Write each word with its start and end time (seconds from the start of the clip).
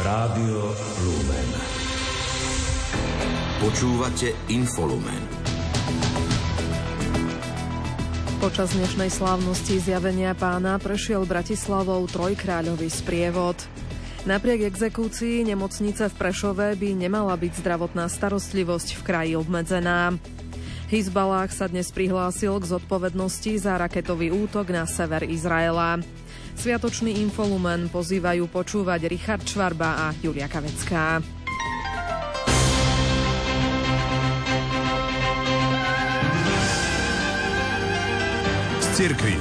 Rádio 0.00 0.72
Lumen. 1.04 1.48
Počúvate 3.60 4.32
Infolumen. 4.48 5.20
Počas 8.40 8.72
dnešnej 8.72 9.12
slávnosti 9.12 9.76
zjavenia 9.76 10.32
pána 10.32 10.80
prešiel 10.80 11.28
Bratislavou 11.28 12.00
trojkráľový 12.08 12.88
sprievod. 12.88 13.60
Napriek 14.24 14.72
exekúcii 14.72 15.44
nemocnice 15.44 16.08
v 16.08 16.14
Prešove 16.16 16.80
by 16.80 16.96
nemala 16.96 17.36
byť 17.36 17.60
zdravotná 17.60 18.08
starostlivosť 18.08 18.96
v 18.96 19.04
kraji 19.04 19.32
obmedzená. 19.36 20.16
Hizbalách 20.88 21.52
sa 21.52 21.68
dnes 21.68 21.92
prihlásil 21.92 22.56
k 22.56 22.72
zodpovednosti 22.72 23.52
za 23.60 23.76
raketový 23.76 24.32
útok 24.32 24.72
na 24.72 24.88
sever 24.88 25.28
Izraela. 25.28 26.00
Sviatočný 26.60 27.16
infolumen 27.24 27.88
pozývajú 27.88 28.44
počúvať 28.52 29.08
Richard 29.08 29.40
Čvarba 29.48 29.96
a 29.96 30.06
Julia 30.20 30.44
Kavecká. 30.44 31.24
Z 38.76 38.86
cirkvi. 38.92 39.40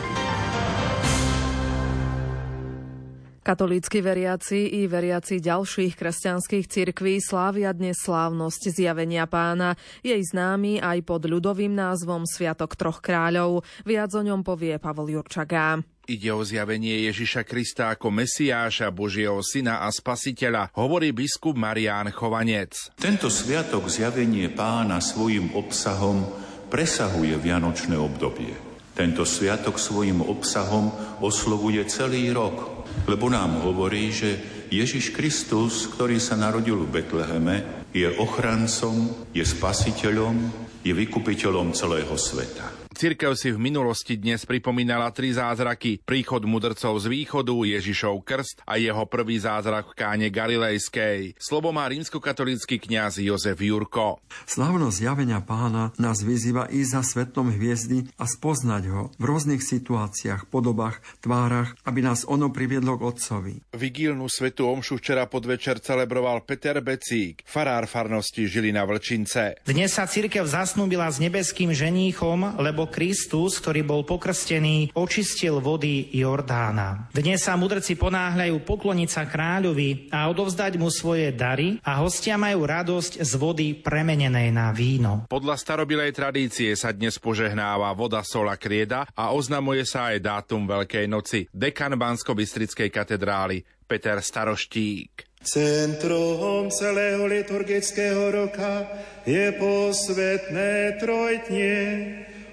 Katolícky 3.43 3.99
veriaci 3.99 4.79
i 4.79 4.87
veriaci 4.87 5.43
ďalších 5.43 5.99
kresťanských 5.99 6.71
cirkví 6.71 7.19
slávia 7.19 7.75
dnes 7.75 7.99
slávnosť 7.99 8.71
zjavenia 8.71 9.27
pána. 9.27 9.75
Jej 10.07 10.23
známy 10.23 10.79
aj 10.79 11.03
pod 11.03 11.27
ľudovým 11.27 11.75
názvom 11.75 12.23
Sviatok 12.23 12.79
troch 12.79 13.03
kráľov. 13.03 13.67
Viac 13.83 14.15
o 14.15 14.23
ňom 14.23 14.39
povie 14.39 14.79
Pavol 14.79 15.11
Jurčaga. 15.11 15.83
Ide 16.09 16.33
o 16.33 16.41
zjavenie 16.41 17.05
Ježiša 17.05 17.45
Krista 17.45 17.93
ako 17.93 18.09
Mesiáša, 18.09 18.89
Božieho 18.89 19.37
syna 19.45 19.85
a 19.85 19.93
spasiteľa, 19.93 20.73
hovorí 20.73 21.13
biskup 21.13 21.53
Marián 21.53 22.09
Chovanec. 22.09 22.97
Tento 22.97 23.29
sviatok 23.29 23.85
zjavenie 23.93 24.49
pána 24.49 25.05
svojim 25.05 25.53
obsahom 25.53 26.25
presahuje 26.73 27.37
vianočné 27.37 27.93
obdobie. 27.93 28.57
Tento 28.97 29.21
sviatok 29.21 29.77
svojim 29.77 30.25
obsahom 30.25 30.89
oslovuje 31.21 31.85
celý 31.85 32.33
rok, 32.33 32.89
lebo 33.05 33.29
nám 33.29 33.61
hovorí, 33.61 34.09
že 34.09 34.41
Ježiš 34.73 35.13
Kristus, 35.13 35.85
ktorý 35.93 36.17
sa 36.17 36.33
narodil 36.33 36.89
v 36.89 37.05
Betleheme, 37.05 37.85
je 37.93 38.09
ochrancom, 38.17 39.29
je 39.29 39.45
spasiteľom, 39.45 40.33
je 40.81 40.89
vykupiteľom 40.89 41.77
celého 41.77 42.17
sveta. 42.17 42.78
Cirkev 42.99 43.39
si 43.39 43.47
v 43.55 43.63
minulosti 43.63 44.19
dnes 44.19 44.43
pripomínala 44.43 45.07
tri 45.15 45.31
zázraky. 45.31 46.03
Príchod 46.03 46.43
mudrcov 46.43 46.99
z 46.99 47.07
východu, 47.07 47.55
Ježišov 47.63 48.27
krst 48.27 48.59
a 48.67 48.75
jeho 48.75 49.07
prvý 49.07 49.39
zázrak 49.39 49.95
v 49.95 50.03
káne 50.03 50.27
Galilejskej. 50.27 51.39
Slovo 51.39 51.71
má 51.71 51.87
rímskokatolícky 51.87 52.75
kňaz 52.75 53.23
Jozef 53.23 53.55
Jurko. 53.55 54.19
Slávnosť 54.51 54.99
zjavenia 54.99 55.39
pána 55.39 55.95
nás 55.95 56.19
vyzýva 56.27 56.67
ísť 56.67 56.91
za 56.91 57.01
svetlom 57.07 57.55
hviezdy 57.55 58.11
a 58.19 58.27
spoznať 58.27 58.83
ho 58.91 59.15
v 59.15 59.23
rôznych 59.23 59.63
situáciách, 59.63 60.51
podobách, 60.51 60.99
tvárach, 61.23 61.79
aby 61.87 62.03
nás 62.03 62.27
ono 62.27 62.51
priviedlo 62.51 62.99
k 62.99 63.15
Otcovi. 63.15 63.55
Vigílnu 63.79 64.27
svetu 64.27 64.67
omšu 64.67 64.99
včera 64.99 65.23
podvečer 65.23 65.79
celebroval 65.79 66.43
Peter 66.43 66.83
Becík, 66.83 67.47
farár 67.47 67.87
farnosti 67.87 68.43
Žilina 68.43 68.83
Vlčince. 68.83 69.63
Dnes 69.63 69.95
sa 69.95 70.03
cirkev 70.03 70.43
zasnúbila 70.43 71.07
s 71.07 71.23
nebeským 71.23 71.71
ženíchom, 71.71 72.59
lebo 72.59 72.88
Kristus, 72.89 73.61
ktorý 73.61 73.85
bol 73.85 74.01
pokrstený, 74.03 74.91
očistil 74.97 75.61
vody 75.61 76.09
Jordána. 76.11 77.07
Dnes 77.13 77.45
sa 77.45 77.55
mudrci 77.55 77.95
ponáhľajú 77.95 78.57
pokloniť 78.65 79.09
sa 79.09 79.23
kráľovi 79.29 80.09
a 80.11 80.27
odovzdať 80.27 80.81
mu 80.81 80.89
svoje 80.89 81.31
dary 81.31 81.77
a 81.85 82.01
hostia 82.01 82.35
majú 82.35 82.65
radosť 82.65 83.21
z 83.21 83.31
vody 83.37 83.67
premenenej 83.77 84.49
na 84.49 84.73
víno. 84.73 85.29
Podľa 85.29 85.55
starobilej 85.55 86.11
tradície 86.11 86.73
sa 86.73 86.89
dnes 86.89 87.21
požehnáva 87.21 87.93
voda 87.93 88.25
sola 88.25 88.57
krieda 88.57 89.05
a 89.13 89.31
oznamuje 89.31 89.85
sa 89.85 90.11
aj 90.11 90.17
dátum 90.19 90.65
Veľkej 90.65 91.05
noci. 91.05 91.45
Dekan 91.53 91.95
Bansko-Bystrickej 91.95 92.89
katedrály 92.89 93.61
Peter 93.89 94.21
Staroštík. 94.21 95.29
Centrom 95.39 96.67
celého 96.67 97.23
liturgického 97.23 98.27
roka 98.27 98.85
je 99.23 99.55
posvetné 99.55 100.99
trojtnie, 100.99 101.75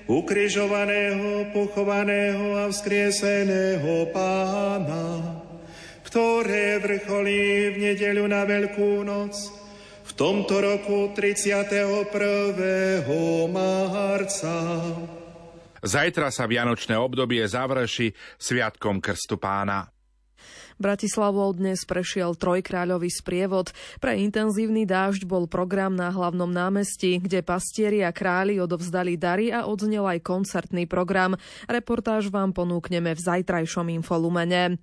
ukrižovaného, 0.06 1.50
pochovaného 1.50 2.62
a 2.62 2.71
vzkrieseného 2.71 4.11
pána, 4.15 5.43
ktoré 6.06 6.78
vrcholí 6.78 7.75
v 7.75 7.77
nedeľu 7.91 8.25
na 8.31 8.47
Veľkú 8.47 9.03
noc, 9.03 9.34
v 10.06 10.12
tomto 10.15 10.62
roku 10.62 11.11
31. 11.11 12.06
marca. 13.50 14.56
Zajtra 15.83 16.31
sa 16.34 16.47
vianočné 16.47 16.94
obdobie 16.99 17.43
završi 17.43 18.11
Sviatkom 18.38 19.03
Krstu 19.03 19.38
pána. 19.38 19.95
Bratislavou 20.76 21.56
dnes 21.56 21.88
prešiel 21.88 22.37
trojkráľový 22.37 23.09
sprievod. 23.09 23.72
Pre 23.97 24.12
intenzívny 24.12 24.84
dážď 24.84 25.25
bol 25.25 25.48
program 25.48 25.97
na 25.97 26.12
hlavnom 26.12 26.53
námestí, 26.53 27.16
kde 27.16 27.41
pastieri 27.41 28.04
a 28.04 28.12
králi 28.12 28.60
odovzdali 28.60 29.16
dary 29.16 29.48
a 29.48 29.64
odznel 29.64 30.04
aj 30.04 30.20
koncertný 30.20 30.84
program. 30.84 31.41
Reportáž 31.64 32.28
vám 32.28 32.53
ponúkneme 32.53 33.16
v 33.16 33.20
zajtrajšom 33.25 33.88
infolumene. 33.88 34.76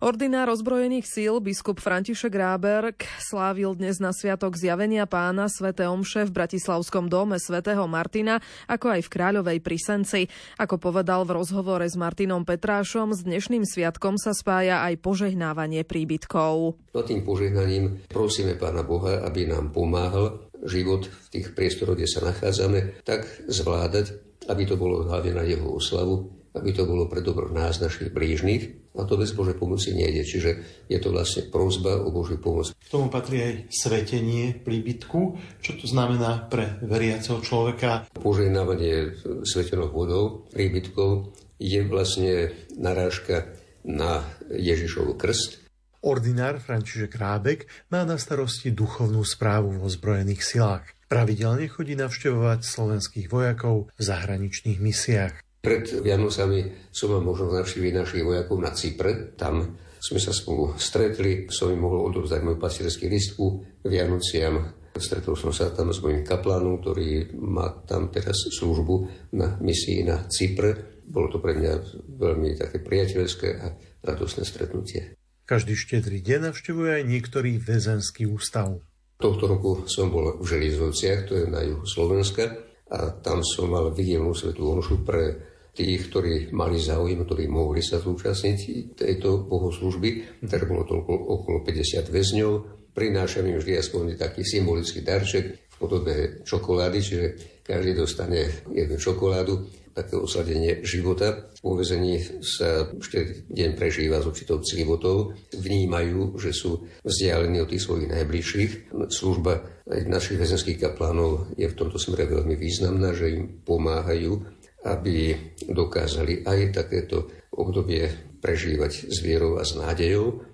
Ordinár 0.00 0.48
ozbrojených 0.48 1.04
síl 1.04 1.44
biskup 1.44 1.76
František 1.76 2.32
Ráberg 2.32 3.04
slávil 3.20 3.76
dnes 3.76 4.00
na 4.00 4.16
sviatok 4.16 4.56
zjavenia 4.56 5.04
pána 5.04 5.44
Svete 5.52 5.84
Omše 5.84 6.24
v 6.24 6.32
Bratislavskom 6.40 7.12
dome 7.12 7.36
svätého 7.36 7.84
Martina, 7.84 8.40
ako 8.64 8.96
aj 8.96 9.04
v 9.04 9.12
Kráľovej 9.12 9.58
Prisenci. 9.60 10.32
Ako 10.56 10.80
povedal 10.80 11.28
v 11.28 11.36
rozhovore 11.36 11.84
s 11.84 12.00
Martinom 12.00 12.48
Petrášom, 12.48 13.12
s 13.12 13.20
dnešným 13.28 13.68
sviatkom 13.68 14.16
sa 14.16 14.32
spája 14.32 14.80
aj 14.88 15.04
požehnávanie 15.04 15.84
príbytkov. 15.84 16.80
No 16.96 17.00
tým 17.04 17.20
požehnaním 17.20 18.08
prosíme 18.08 18.56
pána 18.56 18.80
Boha, 18.80 19.20
aby 19.28 19.52
nám 19.52 19.68
pomáhal 19.68 20.48
život 20.64 21.12
v 21.12 21.26
tých 21.28 21.52
priestoroch, 21.52 22.00
kde 22.00 22.08
sa 22.08 22.24
nachádzame, 22.24 23.04
tak 23.04 23.28
zvládať, 23.52 24.16
aby 24.48 24.64
to 24.64 24.80
bolo 24.80 25.04
hlavne 25.04 25.36
na 25.36 25.44
jeho 25.44 25.76
oslavu, 25.76 26.39
aby 26.54 26.70
to 26.74 26.86
bolo 26.86 27.06
pre 27.06 27.22
dobro 27.22 27.50
nás, 27.50 27.78
našich 27.78 28.10
blížnych. 28.10 28.92
A 28.98 29.06
to 29.06 29.14
bez 29.14 29.30
Božej 29.30 29.54
pomoci 29.54 29.94
nejde. 29.94 30.26
Čiže 30.26 30.50
je 30.90 30.98
to 30.98 31.14
vlastne 31.14 31.46
prozba 31.46 32.02
o 32.02 32.10
Božiu 32.10 32.42
pomoc. 32.42 32.74
K 32.74 32.90
tomu 32.90 33.06
patrí 33.06 33.38
aj 33.38 33.54
svetenie 33.70 34.58
príbytku. 34.58 35.38
Čo 35.62 35.72
to 35.78 35.86
znamená 35.86 36.50
pre 36.50 36.82
veriaceho 36.82 37.38
človeka? 37.38 38.10
Požehnávanie 38.18 39.14
svetenou 39.46 39.94
vodou 39.94 40.50
príbytkov 40.50 41.30
je 41.62 41.80
vlastne 41.86 42.50
narážka 42.74 43.54
na 43.86 44.26
Ježišovu 44.50 45.14
krst. 45.14 45.60
Ordinár 46.00 46.64
František 46.64 47.12
Rábek 47.12 47.68
má 47.92 48.08
na 48.08 48.16
starosti 48.16 48.72
duchovnú 48.72 49.20
správu 49.20 49.76
v 49.76 49.84
ozbrojených 49.84 50.40
silách. 50.40 50.84
Pravidelne 51.12 51.68
chodí 51.68 51.92
navštevovať 51.92 52.64
slovenských 52.64 53.28
vojakov 53.28 53.92
v 53.92 54.00
zahraničných 54.00 54.80
misiách. 54.80 55.34
Pred 55.60 56.00
Vianocami 56.00 56.88
som 56.88 57.12
mal 57.12 57.20
možnosť 57.20 57.52
navštíviť 57.52 57.92
našich 57.92 58.24
vojakov 58.24 58.56
na 58.56 58.72
Cypre. 58.72 59.36
Tam 59.36 59.76
sme 60.00 60.16
sa 60.16 60.32
spolu 60.32 60.72
stretli, 60.80 61.52
som 61.52 61.68
im 61.68 61.84
mohol 61.84 62.08
odovzdať 62.08 62.40
môj 62.40 62.56
pastierský 62.56 63.12
list 63.12 63.36
ku 63.36 63.60
Vianociam. 63.84 64.72
Stretol 64.96 65.36
som 65.36 65.52
sa 65.52 65.68
tam 65.68 65.92
s 65.92 66.00
mojim 66.00 66.24
kaplánom, 66.24 66.80
ktorý 66.80 67.36
má 67.36 67.84
tam 67.84 68.08
teraz 68.08 68.48
službu 68.48 69.28
na 69.36 69.60
misii 69.60 70.00
na 70.08 70.24
Cypre. 70.32 71.04
Bolo 71.04 71.28
to 71.28 71.38
pre 71.44 71.52
mňa 71.52 71.72
veľmi 72.08 72.56
také 72.56 72.80
priateľské 72.80 73.48
a 73.60 73.76
radostné 74.00 74.48
stretnutie. 74.48 75.20
Každý 75.44 75.76
štedrý 75.76 76.24
deň 76.24 76.50
navštevuje 76.50 77.02
aj 77.02 77.04
niektorý 77.04 77.60
väzenský 77.60 78.24
ústav. 78.24 78.80
Tohto 79.20 79.44
roku 79.44 79.84
som 79.84 80.08
bol 80.08 80.40
v 80.40 80.46
Želizovciach, 80.48 81.28
to 81.28 81.36
je 81.36 81.44
na 81.52 81.60
juhu 81.60 81.84
Slovenska, 81.84 82.48
a 82.90 83.14
tam 83.22 83.44
som 83.44 83.70
mal 83.70 83.92
vigilnú 83.92 84.34
svetú 84.34 84.66
omšu 84.66 85.06
pre 85.06 85.49
tých, 85.74 86.10
ktorí 86.10 86.50
mali 86.50 86.78
záujem, 86.78 87.22
ktorí 87.22 87.46
mohli 87.46 87.80
sa 87.80 88.02
zúčastniť 88.02 88.94
tejto 88.98 89.46
bohoslužby, 89.46 90.40
teda 90.44 90.64
bolo 90.66 90.84
toľko 90.86 91.12
okolo 91.12 91.58
50 91.62 92.10
väzňov. 92.10 92.52
Prinášam 92.90 93.46
im 93.46 93.58
vždy 93.58 93.78
aspoň 93.78 94.18
taký 94.18 94.42
symbolický 94.42 95.06
darček 95.06 95.44
v 95.70 95.76
podobe 95.78 96.42
čokolády, 96.42 96.98
čiže 96.98 97.26
každý 97.62 97.94
dostane 97.94 98.66
jednu 98.74 98.98
čokoládu, 98.98 99.80
také 99.90 100.14
osladenie 100.16 100.80
života. 100.86 101.50
Po 101.60 101.74
vezení 101.74 102.22
sa 102.40 102.86
ešte 102.88 103.46
deň 103.50 103.70
prežíva 103.74 104.22
s 104.22 104.30
určitou 104.30 104.62
clivotou. 104.62 105.34
Vnímajú, 105.52 106.38
že 106.38 106.54
sú 106.54 106.86
vzdialení 107.02 107.60
od 107.60 107.68
tých 107.68 107.84
svojich 107.84 108.08
najbližších. 108.08 108.70
Služba 109.10 109.60
našich 110.06 110.38
väzenských 110.38 110.78
kaplánov 110.78 111.50
je 111.58 111.66
v 111.66 111.76
tomto 111.76 111.98
smere 111.98 112.30
veľmi 112.30 112.54
významná, 112.54 113.12
že 113.12 113.34
im 113.34 113.60
pomáhajú 113.66 114.59
aby 114.84 115.36
dokázali 115.68 116.44
aj 116.44 116.60
takéto 116.72 117.28
obdobie 117.52 118.08
prežívať 118.40 119.12
s 119.12 119.20
vierou 119.20 119.60
a 119.60 119.64
s 119.64 119.76
nádejou. 119.76 120.49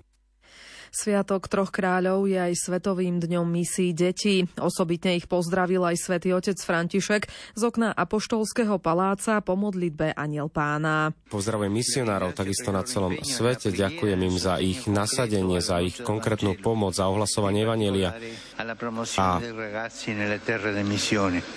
Sviatok 0.97 1.45
troch 1.45 1.69
kráľov 1.69 2.25
je 2.25 2.41
aj 2.41 2.57
Svetovým 2.57 3.21
dňom 3.21 3.45
misií 3.45 3.93
detí. 3.93 4.49
Osobitne 4.57 5.13
ich 5.13 5.29
pozdravil 5.29 5.85
aj 5.85 5.93
svätý 5.93 6.33
otec 6.33 6.57
František 6.57 7.29
z 7.53 7.61
okna 7.61 7.93
Apoštolského 7.93 8.81
paláca 8.81 9.37
po 9.45 9.53
modlitbe 9.53 10.17
Aniel 10.17 10.49
pána. 10.49 11.13
Pozdravujem 11.29 11.69
misionárov 11.69 12.33
takisto 12.33 12.73
na 12.73 12.81
celom 12.81 13.13
svete. 13.21 13.69
Ďakujem 13.69 14.17
im 14.25 14.41
za 14.41 14.57
ich 14.57 14.89
nasadenie, 14.89 15.61
za 15.61 15.85
ich 15.85 16.01
konkrétnu 16.01 16.57
pomoc, 16.57 16.97
za 16.97 17.05
ohlasovanie 17.05 17.61
Evanielia. 17.61 18.17
A 18.57 19.37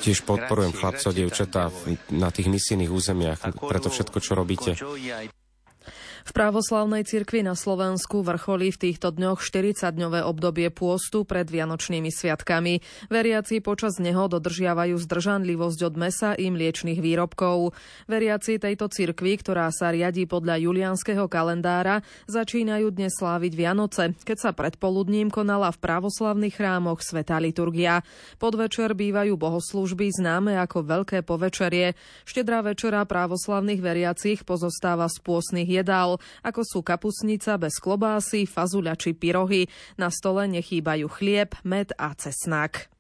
tiež 0.05 0.19
podporujem 0.29 0.73
chlapcov, 0.77 1.17
dievčatá 1.17 1.73
na 2.13 2.29
tých 2.29 2.53
misijných 2.53 2.93
územiach, 2.93 3.57
preto 3.57 3.89
všetko, 3.89 4.21
čo 4.21 4.37
robíte. 4.37 4.77
V 6.21 6.37
pravoslavnej 6.37 7.09
cirkvi 7.09 7.41
na 7.41 7.57
Slovensku 7.57 8.21
vrcholí 8.21 8.69
v 8.77 8.91
týchto 8.91 9.09
dňoch 9.09 9.41
40-dňové 9.41 10.21
obdobie 10.21 10.69
pôstu 10.69 11.25
pred 11.25 11.49
Vianočnými 11.49 12.13
sviatkami. 12.13 12.85
Veriaci 13.09 13.65
počas 13.65 13.97
neho 13.97 14.29
dodržiavajú 14.29 15.01
zdržanlivosť 15.01 15.81
od 15.89 15.95
mesa 15.97 16.31
i 16.37 16.53
mliečných 16.53 17.01
výrobkov. 17.01 17.73
Veriaci 18.05 18.61
tejto 18.61 18.93
cirkvi, 18.93 19.41
ktorá 19.41 19.73
sa 19.73 19.89
riadi 19.89 20.29
podľa 20.29 20.61
julianského 20.61 21.25
kalendára, 21.25 22.05
začínajú 22.29 22.93
dnes 22.93 23.17
sláviť 23.17 23.53
Vianoce, 23.57 24.13
keď 24.21 24.37
sa 24.37 24.51
predpoludním 24.53 25.33
konala 25.33 25.73
v 25.73 25.81
pravoslavných 25.81 26.53
chrámoch 26.53 27.01
Sveta 27.01 27.41
liturgia. 27.41 28.05
Podvečer 28.37 28.93
bývajú 28.93 29.41
bohoslúžby 29.41 30.13
známe 30.13 30.61
ako 30.61 30.85
Veľké 30.85 31.25
povečerie. 31.25 31.97
Štedrá 32.29 32.61
večera 32.61 33.09
pravoslavných 33.09 33.81
veriacich 33.81 34.45
pozostáva 34.45 35.09
z 35.09 35.17
pôsnych 35.25 35.69
jedál 35.69 36.10
jedál, 36.11 36.19
ako 36.43 36.61
sú 36.67 36.79
kapusnica 36.83 37.55
bez 37.61 37.79
klobásy, 37.79 38.49
fazuľa 38.49 38.99
či 38.99 39.15
pyrohy. 39.15 39.71
Na 40.01 40.11
stole 40.11 40.49
nechýbajú 40.51 41.07
chlieb, 41.07 41.55
med 41.63 41.95
a 41.99 42.15
cesnak. 42.17 42.91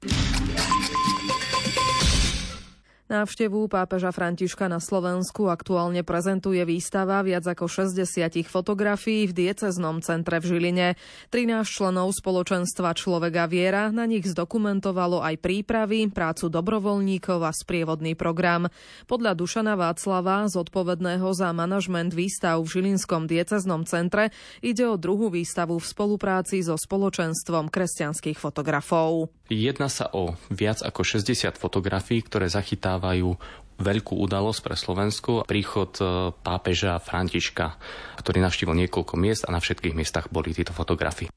Návštevu 3.10 3.66
pápeža 3.66 4.14
Františka 4.14 4.70
na 4.70 4.78
Slovensku 4.78 5.50
aktuálne 5.50 6.06
prezentuje 6.06 6.62
výstava 6.62 7.18
viac 7.26 7.42
ako 7.42 7.66
60 7.66 8.06
fotografií 8.46 9.26
v 9.26 9.34
dieceznom 9.34 9.98
centre 9.98 10.38
v 10.38 10.46
Žiline. 10.46 10.88
13 11.34 11.66
členov 11.66 12.14
spoločenstva 12.14 12.94
Človeka 12.94 13.50
viera 13.50 13.90
na 13.90 14.06
nich 14.06 14.30
zdokumentovalo 14.30 15.26
aj 15.26 15.42
prípravy, 15.42 16.06
prácu 16.14 16.54
dobrovoľníkov 16.54 17.42
a 17.42 17.50
sprievodný 17.50 18.14
program. 18.14 18.70
Podľa 19.10 19.34
Dušana 19.34 19.74
Václava, 19.74 20.46
zodpovedného 20.46 21.34
za 21.34 21.50
manažment 21.50 22.14
výstav 22.14 22.62
v 22.62 22.78
Žilinskom 22.78 23.26
dieceznom 23.26 23.90
centre, 23.90 24.30
ide 24.62 24.86
o 24.86 24.94
druhú 24.94 25.34
výstavu 25.34 25.82
v 25.82 25.86
spolupráci 25.90 26.62
so 26.62 26.78
spoločenstvom 26.78 27.74
kresťanských 27.74 28.38
fotografov. 28.38 29.34
Jedná 29.50 29.90
sa 29.90 30.06
o 30.14 30.38
viac 30.46 30.78
ako 30.78 31.02
60 31.02 31.58
fotografií, 31.58 32.22
ktoré 32.22 32.46
zachytávajú 32.46 33.34
veľkú 33.82 34.14
udalosť 34.22 34.60
pre 34.62 34.76
Slovensku, 34.78 35.42
príchod 35.42 35.90
e, 35.98 36.30
pápeža 36.30 37.02
Františka, 37.02 37.74
ktorý 38.22 38.46
navštívil 38.46 38.86
niekoľko 38.86 39.18
miest 39.18 39.42
a 39.48 39.50
na 39.50 39.58
všetkých 39.58 39.98
miestach 39.98 40.30
boli 40.30 40.54
tieto 40.54 40.70
fotografie. 40.70 41.34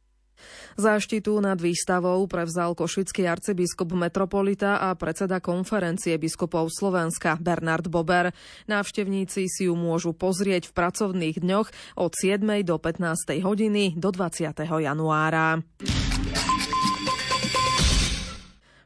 Záštitu 0.77 1.38
nad 1.42 1.57
výstavou 1.57 2.21
prevzal 2.30 2.77
košický 2.77 3.25
arcibiskup 3.25 3.94
metropolita 3.98 4.77
a 4.77 4.94
predseda 4.94 5.42
konferencie 5.42 6.18
biskupov 6.18 6.69
Slovenska 6.69 7.38
Bernard 7.42 7.89
Bober. 7.89 8.30
Návštevníci 8.69 9.50
si 9.50 9.69
ju 9.69 9.74
môžu 9.74 10.13
pozrieť 10.13 10.69
v 10.69 10.75
pracovných 10.77 11.42
dňoch 11.42 11.98
od 11.98 12.12
7. 12.13 12.42
do 12.62 12.77
15. 12.77 13.42
hodiny 13.42 13.98
do 13.98 14.10
20. 14.13 14.54
januára. 14.65 15.62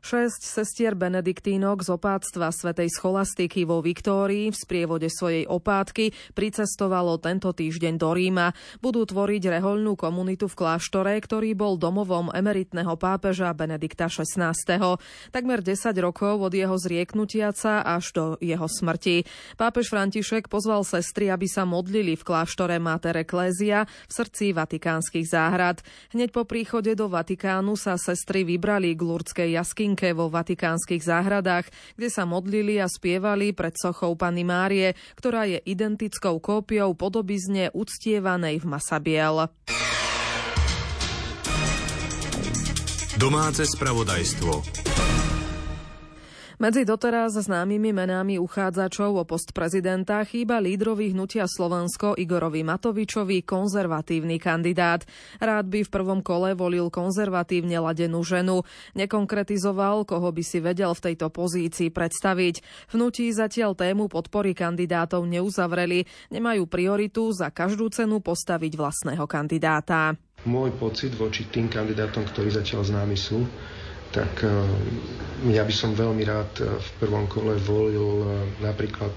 Šesť 0.08 0.64
sestier 0.64 0.96
benediktínok 0.96 1.84
z 1.84 1.92
opáctva 1.92 2.56
svätej 2.56 2.88
scholastiky 2.88 3.68
vo 3.68 3.84
Viktórii 3.84 4.48
v 4.48 4.56
sprievode 4.56 5.12
svojej 5.12 5.44
opátky 5.44 6.16
pricestovalo 6.32 7.20
tento 7.20 7.52
týždeň 7.52 8.00
do 8.00 8.16
Ríma. 8.16 8.56
Budú 8.80 9.04
tvoriť 9.04 9.60
rehoľnú 9.60 10.00
komunitu 10.00 10.48
v 10.48 10.64
kláštore, 10.64 11.12
ktorý 11.20 11.60
bol 11.60 11.76
domovom 11.76 12.32
emeritného 12.32 12.96
pápeža 12.96 13.52
Benedikta 13.52 14.08
XVI. 14.08 14.56
Takmer 15.36 15.60
10 15.60 15.92
rokov 16.00 16.40
od 16.40 16.56
jeho 16.56 16.80
zrieknutia 16.80 17.52
sa 17.52 17.84
až 17.84 18.16
do 18.16 18.24
jeho 18.40 18.64
smrti. 18.64 19.28
Pápež 19.60 19.92
František 19.92 20.48
pozval 20.48 20.88
sestry, 20.88 21.28
aby 21.28 21.52
sa 21.52 21.68
modlili 21.68 22.16
v 22.16 22.24
kláštore 22.24 22.80
Mater 22.80 23.28
Ecclesia 23.28 23.84
v 24.08 24.12
srdci 24.24 24.56
vatikánskych 24.56 25.28
záhrad. 25.28 25.84
Hneď 26.16 26.32
po 26.32 26.48
príchode 26.48 26.96
do 26.96 27.12
Vatikánu 27.12 27.76
sa 27.76 28.00
sestry 28.00 28.48
vybrali 28.48 28.96
k 28.96 29.04
Lurdskej 29.04 29.52
jaskyni 29.52 29.97
Vatinke 29.98 30.14
vo 30.14 30.30
vatikánskych 30.30 31.02
záhradách, 31.02 31.74
kde 31.98 32.10
sa 32.14 32.30
modlili 32.30 32.78
a 32.78 32.86
spievali 32.86 33.50
pred 33.50 33.74
sochou 33.74 34.14
Pany 34.14 34.46
Márie, 34.46 34.94
ktorá 35.18 35.50
je 35.50 35.58
identickou 35.66 36.38
kópiou 36.38 36.94
podobizne 36.94 37.74
uctievanej 37.74 38.62
v 38.62 38.66
Masabiel. 38.70 39.50
Domáce 43.18 43.66
spravodajstvo. 43.66 44.97
Medzi 46.58 46.90
doteraz 46.90 47.38
známymi 47.38 47.94
menami 47.94 48.42
uchádzačov 48.42 49.22
o 49.22 49.24
post 49.30 49.54
prezidenta 49.54 50.18
chýba 50.26 50.58
lídrovi 50.58 51.14
hnutia 51.14 51.46
Slovensko 51.46 52.18
Igorovi 52.18 52.66
Matovičovi 52.66 53.46
konzervatívny 53.46 54.42
kandidát. 54.42 55.06
Rád 55.38 55.70
by 55.70 55.86
v 55.86 55.94
prvom 55.94 56.26
kole 56.26 56.58
volil 56.58 56.90
konzervatívne 56.90 57.78
ladenú 57.78 58.26
ženu. 58.26 58.66
Nekonkretizoval, 58.98 60.10
koho 60.10 60.34
by 60.34 60.42
si 60.42 60.58
vedel 60.58 60.98
v 60.98 61.14
tejto 61.14 61.30
pozícii 61.30 61.94
predstaviť. 61.94 62.90
Hnutí 62.90 63.30
zatiaľ 63.30 63.78
tému 63.78 64.10
podpory 64.10 64.58
kandidátov 64.58 65.30
neuzavreli. 65.30 66.10
Nemajú 66.34 66.66
prioritu 66.66 67.38
za 67.38 67.54
každú 67.54 67.94
cenu 67.94 68.18
postaviť 68.18 68.74
vlastného 68.74 69.30
kandidáta. 69.30 70.18
Môj 70.50 70.74
pocit 70.74 71.14
voči 71.14 71.46
tým 71.54 71.70
kandidátom, 71.70 72.26
ktorí 72.26 72.50
zatiaľ 72.50 72.82
známi 72.82 73.14
sú, 73.14 73.46
tak 74.10 74.44
eh, 74.44 74.52
ja 75.52 75.64
by 75.64 75.74
som 75.74 75.92
veľmi 75.94 76.24
rád 76.24 76.52
eh, 76.60 76.68
v 76.68 76.90
prvom 77.00 77.26
kole 77.26 77.56
volil 77.60 78.08
eh, 78.22 78.30
napríklad 78.62 79.16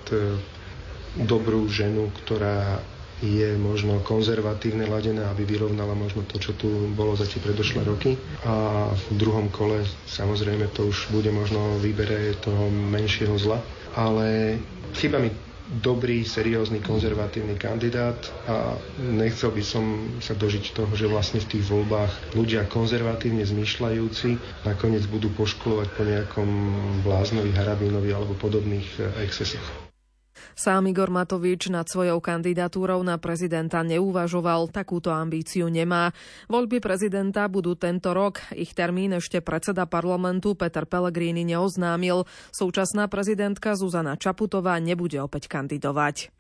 dobrú 1.16 1.66
ženu, 1.66 2.06
ktorá 2.22 2.78
je 3.20 3.52
možno 3.58 4.00
konzervatívne 4.00 4.88
ladená, 4.88 5.28
aby 5.28 5.44
vyrovnala 5.44 5.92
možno 5.92 6.24
to, 6.24 6.40
čo 6.40 6.56
tu 6.56 6.70
bolo 6.94 7.12
za 7.12 7.28
tie 7.28 7.36
predošlé 7.36 7.84
roky. 7.84 8.16
A 8.46 8.88
v 8.88 9.06
druhom 9.12 9.52
kole 9.52 9.82
samozrejme 10.08 10.72
to 10.72 10.88
už 10.88 11.12
bude 11.12 11.28
možno 11.28 11.76
výbere 11.82 12.32
toho 12.40 12.70
menšieho 12.72 13.36
zla. 13.36 13.60
Ale 13.92 14.56
chyba 14.96 15.20
mi 15.20 15.28
dobrý, 15.78 16.26
seriózny, 16.26 16.82
konzervatívny 16.82 17.54
kandidát 17.54 18.18
a 18.44 18.74
nechcel 18.98 19.54
by 19.54 19.62
som 19.62 19.84
sa 20.18 20.34
dožiť 20.34 20.74
toho, 20.74 20.90
že 20.98 21.06
vlastne 21.06 21.38
v 21.38 21.50
tých 21.54 21.64
voľbách 21.70 22.34
ľudia 22.34 22.66
konzervatívne 22.66 23.46
zmýšľajúci 23.46 24.34
nakoniec 24.66 25.06
budú 25.06 25.30
poškolovať 25.30 25.88
po 25.94 26.02
nejakom 26.02 26.48
bláznovi, 27.06 27.54
harabínovi 27.54 28.10
alebo 28.10 28.34
podobných 28.34 28.88
eh, 28.98 29.22
excesoch. 29.22 29.89
Sám 30.56 30.90
Igor 30.90 31.12
Matovič 31.12 31.68
nad 31.68 31.86
svojou 31.86 32.18
kandidatúrou 32.18 33.00
na 33.04 33.20
prezidenta 33.20 33.80
neuvažoval, 33.84 34.72
takúto 34.72 35.12
ambíciu 35.12 35.68
nemá. 35.68 36.10
Voľby 36.48 36.80
prezidenta 36.82 37.46
budú 37.46 37.76
tento 37.76 38.16
rok. 38.16 38.40
Ich 38.56 38.72
termín 38.72 39.14
ešte 39.16 39.44
predseda 39.44 39.84
parlamentu 39.84 40.56
Peter 40.56 40.88
Pellegrini 40.88 41.44
neoznámil. 41.44 42.24
Súčasná 42.50 43.06
prezidentka 43.06 43.76
Zuzana 43.76 44.16
Čaputová 44.16 44.80
nebude 44.80 45.20
opäť 45.20 45.46
kandidovať. 45.52 46.32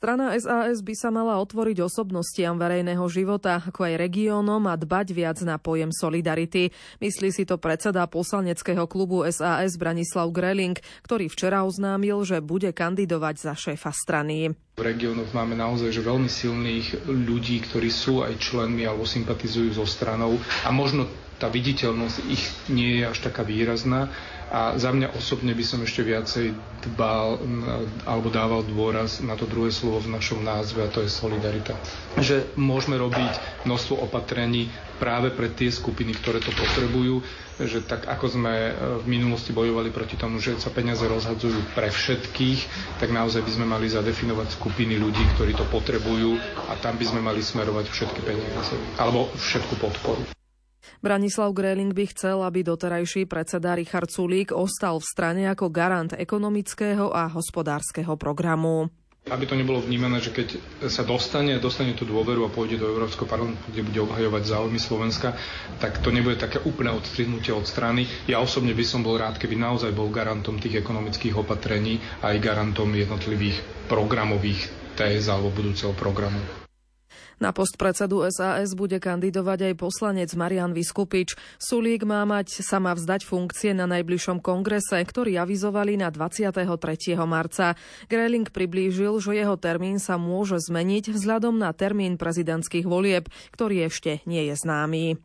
Strana 0.00 0.32
SAS 0.32 0.80
by 0.80 0.96
sa 0.96 1.12
mala 1.12 1.36
otvoriť 1.44 1.84
osobnostiam 1.84 2.56
verejného 2.56 3.04
života, 3.12 3.60
ako 3.60 3.84
aj 3.84 4.00
regiónom 4.00 4.64
a 4.64 4.72
dbať 4.72 5.12
viac 5.12 5.36
na 5.44 5.60
pojem 5.60 5.92
solidarity. 5.92 6.72
Myslí 7.04 7.28
si 7.28 7.44
to 7.44 7.60
predseda 7.60 8.08
poslaneckého 8.08 8.88
klubu 8.88 9.28
SAS 9.28 9.76
Branislav 9.76 10.32
Greling, 10.32 10.80
ktorý 11.04 11.28
včera 11.28 11.68
oznámil, 11.68 12.24
že 12.24 12.40
bude 12.40 12.72
kandidovať 12.72 13.44
za 13.44 13.52
šéfa 13.52 13.92
strany. 13.92 14.56
V 14.72 14.86
regiónoch 14.86 15.30
máme 15.30 15.52
naozaj 15.52 15.90
že 15.90 16.00
veľmi 16.00 16.24
silných 16.26 17.04
ľudí, 17.04 17.60
ktorí 17.62 17.88
sú 17.88 18.22
aj 18.22 18.38
členmi 18.38 18.84
alebo 18.84 19.04
sympatizujú 19.04 19.74
so 19.74 19.84
stranou. 19.84 20.34
A 20.62 20.70
možno 20.70 21.04
tá 21.36 21.48
viditeľnosť 21.48 22.16
ich 22.26 22.40
nie 22.66 23.00
je 23.00 23.04
až 23.04 23.18
taká 23.20 23.42
výrazná, 23.42 24.08
A 24.50 24.74
za 24.74 24.90
mňa 24.90 25.14
osobne 25.14 25.54
by 25.54 25.62
som 25.62 25.78
ešte 25.78 26.02
viacej 26.02 26.50
dbal 26.90 27.38
alebo 28.02 28.34
dával 28.34 28.66
dôraz 28.66 29.22
na 29.22 29.38
to 29.38 29.46
druhé 29.46 29.70
slovo 29.70 30.02
v 30.02 30.10
našom 30.10 30.42
názve 30.42 30.82
a 30.82 30.90
to 30.90 31.06
je 31.06 31.10
solidarita. 31.10 31.78
Že 32.18 32.58
môžeme 32.58 32.98
robiť 32.98 33.30
množstvo 33.62 34.02
opatrení 34.02 34.66
práve 34.98 35.30
pre 35.30 35.46
tie 35.48 35.70
skupiny, 35.70 36.18
ktoré 36.18 36.42
to 36.42 36.50
potrebujú, 36.50 37.22
že 37.62 37.78
tak 37.80 38.04
ako 38.04 38.26
sme 38.28 38.52
e, 38.52 38.72
v 39.00 39.06
minulosti 39.06 39.48
bojovali 39.48 39.88
proti 39.88 40.18
tomu, 40.18 40.36
že 40.36 40.58
sa 40.58 40.68
peniaze 40.68 41.00
rozhadzujú 41.00 41.70
pre 41.72 41.88
všetkých, 41.88 42.60
tak 42.98 43.08
naozaj 43.08 43.40
by 43.40 43.52
sme 43.54 43.64
mali 43.64 43.86
zadefinovať 43.86 44.48
skupiny 44.70 45.02
ľudí, 45.02 45.18
ktorí 45.34 45.58
to 45.58 45.66
potrebujú 45.66 46.38
a 46.70 46.78
tam 46.78 46.94
by 46.94 47.02
sme 47.02 47.18
mali 47.18 47.42
smerovať 47.42 47.90
všetky 47.90 48.22
peniaze 48.22 48.78
alebo 49.02 49.26
všetku 49.34 49.74
podporu. 49.82 50.22
Branislav 51.02 51.50
Gréling 51.50 51.90
by 51.90 52.06
chcel, 52.14 52.38
aby 52.46 52.62
doterajší 52.62 53.26
predseda 53.26 53.74
Richard 53.74 54.14
Sulík 54.14 54.54
ostal 54.54 55.02
v 55.02 55.10
strane 55.10 55.42
ako 55.50 55.74
garant 55.74 56.14
ekonomického 56.14 57.10
a 57.10 57.26
hospodárskeho 57.26 58.14
programu. 58.14 58.94
Aby 59.28 59.46
to 59.46 59.54
nebolo 59.54 59.78
vnímané, 59.78 60.18
že 60.18 60.32
keď 60.32 60.58
sa 60.88 61.06
dostane, 61.06 61.54
dostane 61.60 61.94
tú 61.94 62.02
dôveru 62.02 62.42
a 62.42 62.50
pôjde 62.50 62.80
do 62.80 62.88
Európskeho 62.88 63.28
parlamentu, 63.28 63.62
kde 63.68 63.84
bude 63.84 64.00
obhajovať 64.02 64.42
záujmy 64.42 64.76
Slovenska, 64.76 65.38
tak 65.76 66.00
to 66.00 66.10
nebude 66.10 66.34
také 66.34 66.58
úplné 66.60 66.90
odstrihnutie 66.90 67.52
od 67.52 67.62
strany. 67.62 68.08
Ja 68.26 68.40
osobne 68.40 68.72
by 68.72 68.82
som 68.82 69.04
bol 69.04 69.14
rád, 69.14 69.36
keby 69.36 69.54
naozaj 69.54 69.92
bol 69.92 70.08
garantom 70.08 70.56
tých 70.56 70.80
ekonomických 70.80 71.36
opatrení 71.36 72.00
a 72.18 72.32
aj 72.32 72.42
garantom 72.42 72.90
jednotlivých 72.90 73.60
programových 73.86 74.66
téz 74.96 75.28
alebo 75.28 75.52
budúceho 75.52 75.92
programu. 75.92 76.42
Na 77.42 77.50
post 77.56 77.80
predsedu 77.80 78.22
SAS 78.28 78.76
bude 78.78 79.00
kandidovať 79.00 79.72
aj 79.72 79.74
poslanec 79.80 80.30
Marian 80.38 80.76
Vyskupič. 80.76 81.34
Sulík 81.58 82.04
má 82.04 82.22
mať 82.28 82.62
sa 82.62 82.78
má 82.78 82.92
vzdať 82.94 83.26
funkcie 83.26 83.72
na 83.72 83.88
najbližšom 83.88 84.44
kongrese, 84.44 85.00
ktorý 85.00 85.40
avizovali 85.40 85.96
na 85.96 86.12
23. 86.12 86.68
marca. 87.24 87.74
Greling 88.06 88.48
priblížil, 88.48 89.16
že 89.18 89.40
jeho 89.40 89.56
termín 89.56 89.96
sa 89.96 90.20
môže 90.20 90.60
zmeniť 90.60 91.12
vzhľadom 91.12 91.56
na 91.56 91.72
termín 91.72 92.20
prezidentských 92.20 92.84
volieb, 92.84 93.26
ktorý 93.56 93.88
ešte 93.88 94.22
nie 94.28 94.46
je 94.50 94.54
známy. 94.54 95.16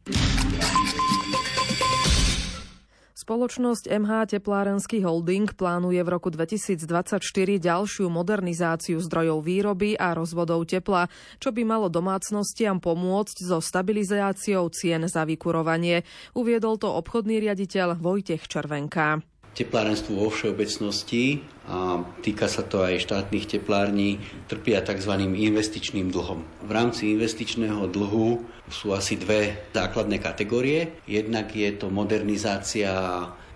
Spoločnosť 3.16 3.88
MH 3.96 4.36
Teplárenský 4.36 5.00
holding 5.00 5.48
plánuje 5.56 6.04
v 6.04 6.10
roku 6.12 6.28
2024 6.28 7.24
ďalšiu 7.64 8.12
modernizáciu 8.12 9.00
zdrojov 9.00 9.40
výroby 9.40 9.96
a 9.96 10.12
rozvodov 10.12 10.68
tepla, 10.68 11.08
čo 11.40 11.56
by 11.56 11.64
malo 11.64 11.88
domácnostiam 11.88 12.84
pomôcť 12.84 13.40
so 13.40 13.64
stabilizáciou 13.64 14.68
cien 14.68 15.08
za 15.08 15.24
vykurovanie. 15.24 16.04
Uviedol 16.36 16.76
to 16.76 16.92
obchodný 16.92 17.40
riaditeľ 17.40 18.04
Vojtech 18.04 18.52
Červenka 18.52 19.24
teplárenstvu 19.56 20.20
vo 20.20 20.28
všeobecnosti 20.28 21.40
a 21.72 22.04
týka 22.20 22.52
sa 22.52 22.62
to 22.68 22.84
aj 22.84 23.00
štátnych 23.00 23.48
teplární, 23.48 24.20
trpia 24.52 24.84
tzv. 24.84 25.16
investičným 25.32 26.12
dlhom. 26.12 26.44
V 26.68 26.72
rámci 26.76 27.16
investičného 27.16 27.88
dlhu 27.88 28.44
sú 28.70 28.94
asi 28.98 29.20
dve 29.22 29.70
základné 29.74 30.18
kategórie. 30.18 31.02
Jednak 31.06 31.54
je 31.54 31.70
to 31.78 31.94
modernizácia 31.94 32.94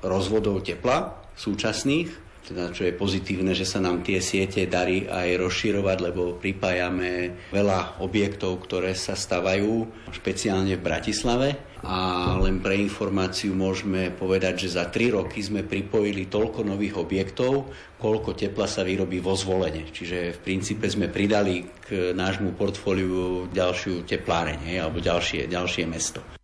rozvodov 0.05 0.63
tepla 0.63 1.17
súčasných, 1.35 2.28
teda 2.49 2.73
čo 2.73 2.89
je 2.89 2.97
pozitívne, 2.97 3.53
že 3.53 3.69
sa 3.69 3.77
nám 3.77 4.01
tie 4.01 4.17
siete 4.17 4.65
darí 4.65 5.05
aj 5.05 5.37
rozširovať, 5.37 5.97
lebo 6.01 6.33
pripájame 6.41 7.37
veľa 7.53 8.01
objektov, 8.01 8.65
ktoré 8.65 8.97
sa 8.97 9.13
stavajú, 9.13 9.85
špeciálne 10.09 10.73
v 10.73 10.81
Bratislave. 10.81 11.49
A 11.79 12.35
len 12.43 12.59
pre 12.59 12.75
informáciu 12.75 13.55
môžeme 13.55 14.11
povedať, 14.11 14.67
že 14.67 14.75
za 14.75 14.91
3 14.91 15.15
roky 15.15 15.39
sme 15.39 15.63
pripojili 15.63 16.27
toľko 16.27 16.67
nových 16.67 16.99
objektov, 16.99 17.71
koľko 18.01 18.35
tepla 18.35 18.67
sa 18.67 18.83
vyrobí 18.83 19.23
vo 19.23 19.37
zvolenie. 19.37 19.87
Čiže 19.87 20.35
v 20.35 20.39
princípe 20.43 20.89
sme 20.91 21.07
pridali 21.07 21.63
k 21.87 22.11
nášmu 22.11 22.57
portfóliu 22.59 23.47
ďalšiu 23.53 24.03
tepláreň, 24.03 24.75
alebo 24.75 24.99
ďalšie, 24.99 25.47
ďalšie 25.47 25.85
mesto. 25.87 26.38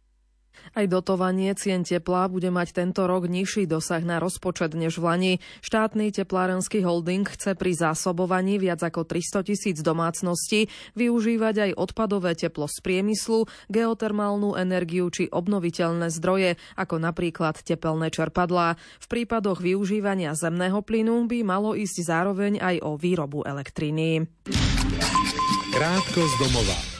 Aj 0.76 0.92
dotovanie 0.92 1.56
cien 1.56 1.88
tepla 1.88 2.28
bude 2.28 2.52
mať 2.52 2.76
tento 2.76 3.08
rok 3.08 3.32
nižší 3.32 3.64
dosah 3.64 4.04
na 4.04 4.20
rozpočet 4.20 4.76
než 4.76 5.00
v 5.00 5.08
Lani. 5.08 5.34
Štátny 5.64 6.12
teplárenský 6.12 6.84
holding 6.84 7.24
chce 7.24 7.56
pri 7.56 7.72
zásobovaní 7.72 8.60
viac 8.60 8.84
ako 8.84 9.08
300 9.08 9.48
tisíc 9.48 9.80
domácností 9.80 10.68
využívať 11.00 11.72
aj 11.72 11.72
odpadové 11.80 12.36
teplo 12.36 12.68
z 12.68 12.84
priemyslu, 12.84 13.48
geotermálnu 13.72 14.60
energiu 14.60 15.08
či 15.08 15.32
obnoviteľné 15.32 16.12
zdroje, 16.12 16.60
ako 16.76 17.00
napríklad 17.00 17.56
tepelné 17.64 18.12
čerpadlá. 18.12 18.76
V 19.00 19.08
prípadoch 19.08 19.64
využívania 19.64 20.36
zemného 20.36 20.84
plynu 20.84 21.24
by 21.24 21.40
malo 21.48 21.72
ísť 21.72 22.04
zároveň 22.04 22.60
aj 22.60 22.84
o 22.84 23.00
výrobu 23.00 23.48
elektriny. 23.48 24.28
Krátko 25.72 26.20
z 26.20 26.34
domova. 26.44 26.95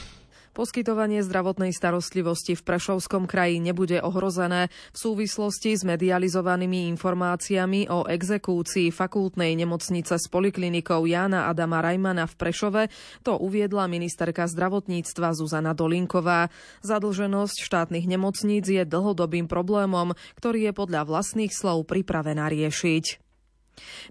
Poskytovanie 0.56 1.20
zdravotnej 1.20 1.68
starostlivosti 1.68 2.56
v 2.56 2.64
Prešovskom 2.64 3.28
kraji 3.28 3.60
nebude 3.60 4.00
ohrozené 4.00 4.72
v 4.72 4.96
súvislosti 4.96 5.76
s 5.76 5.84
medializovanými 5.84 6.88
informáciami 6.96 7.92
o 7.92 8.08
exekúcii 8.08 8.88
fakultnej 8.88 9.52
nemocnice 9.52 10.16
s 10.16 10.32
poliklinikou 10.32 11.04
Jána 11.04 11.52
Adama 11.52 11.84
Rajmana 11.84 12.24
v 12.24 12.34
Prešove, 12.40 12.82
to 13.20 13.36
uviedla 13.36 13.84
ministerka 13.84 14.48
zdravotníctva 14.48 15.36
Zuzana 15.36 15.76
Dolinková. 15.76 16.48
Zadlženosť 16.80 17.60
štátnych 17.60 18.08
nemocníc 18.08 18.64
je 18.64 18.88
dlhodobým 18.88 19.52
problémom, 19.52 20.16
ktorý 20.40 20.72
je 20.72 20.72
podľa 20.72 21.04
vlastných 21.04 21.52
slov 21.52 21.84
pripravená 21.84 22.48
riešiť. 22.48 23.25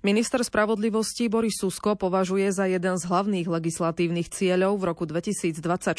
Minister 0.05 0.43
spravodlivosti 0.45 1.25
Boris 1.31 1.57
Susko 1.57 1.97
považuje 1.97 2.51
za 2.53 2.69
jeden 2.69 2.95
z 2.97 3.03
hlavných 3.09 3.47
legislatívnych 3.49 4.29
cieľov 4.29 4.77
v 4.77 4.83
roku 4.93 5.03
2024 5.09 5.97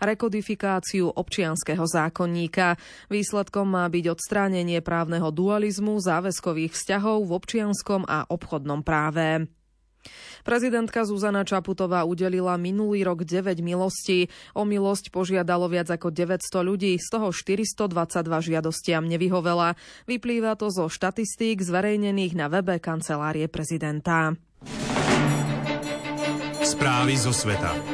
rekodifikáciu 0.00 1.12
občianského 1.12 1.84
zákonníka. 1.84 2.80
Výsledkom 3.12 3.68
má 3.68 3.84
byť 3.90 4.04
odstránenie 4.08 4.80
právneho 4.80 5.28
dualizmu 5.28 6.00
záväzkových 6.00 6.72
vzťahov 6.72 7.28
v 7.28 7.32
občianskom 7.36 8.08
a 8.08 8.24
obchodnom 8.28 8.80
práve. 8.80 9.48
Prezidentka 10.44 11.08
Zuzana 11.08 11.42
Čaputová 11.42 12.04
udelila 12.04 12.60
minulý 12.60 13.00
rok 13.02 13.24
9 13.24 13.64
milostí. 13.64 14.28
O 14.52 14.68
milosť 14.68 15.08
požiadalo 15.08 15.72
viac 15.72 15.88
ako 15.88 16.12
900 16.12 16.44
ľudí, 16.60 16.92
z 17.00 17.08
toho 17.08 17.32
422 17.32 17.88
žiadostiam 18.52 19.08
nevyhovela. 19.08 19.74
Vyplýva 20.04 20.54
to 20.60 20.68
zo 20.68 20.92
štatistík 20.92 21.64
zverejnených 21.64 22.36
na 22.36 22.52
webe 22.52 22.76
kancelárie 22.76 23.48
prezidenta. 23.48 24.36
Správy 26.60 27.16
zo 27.16 27.32
sveta. 27.32 27.93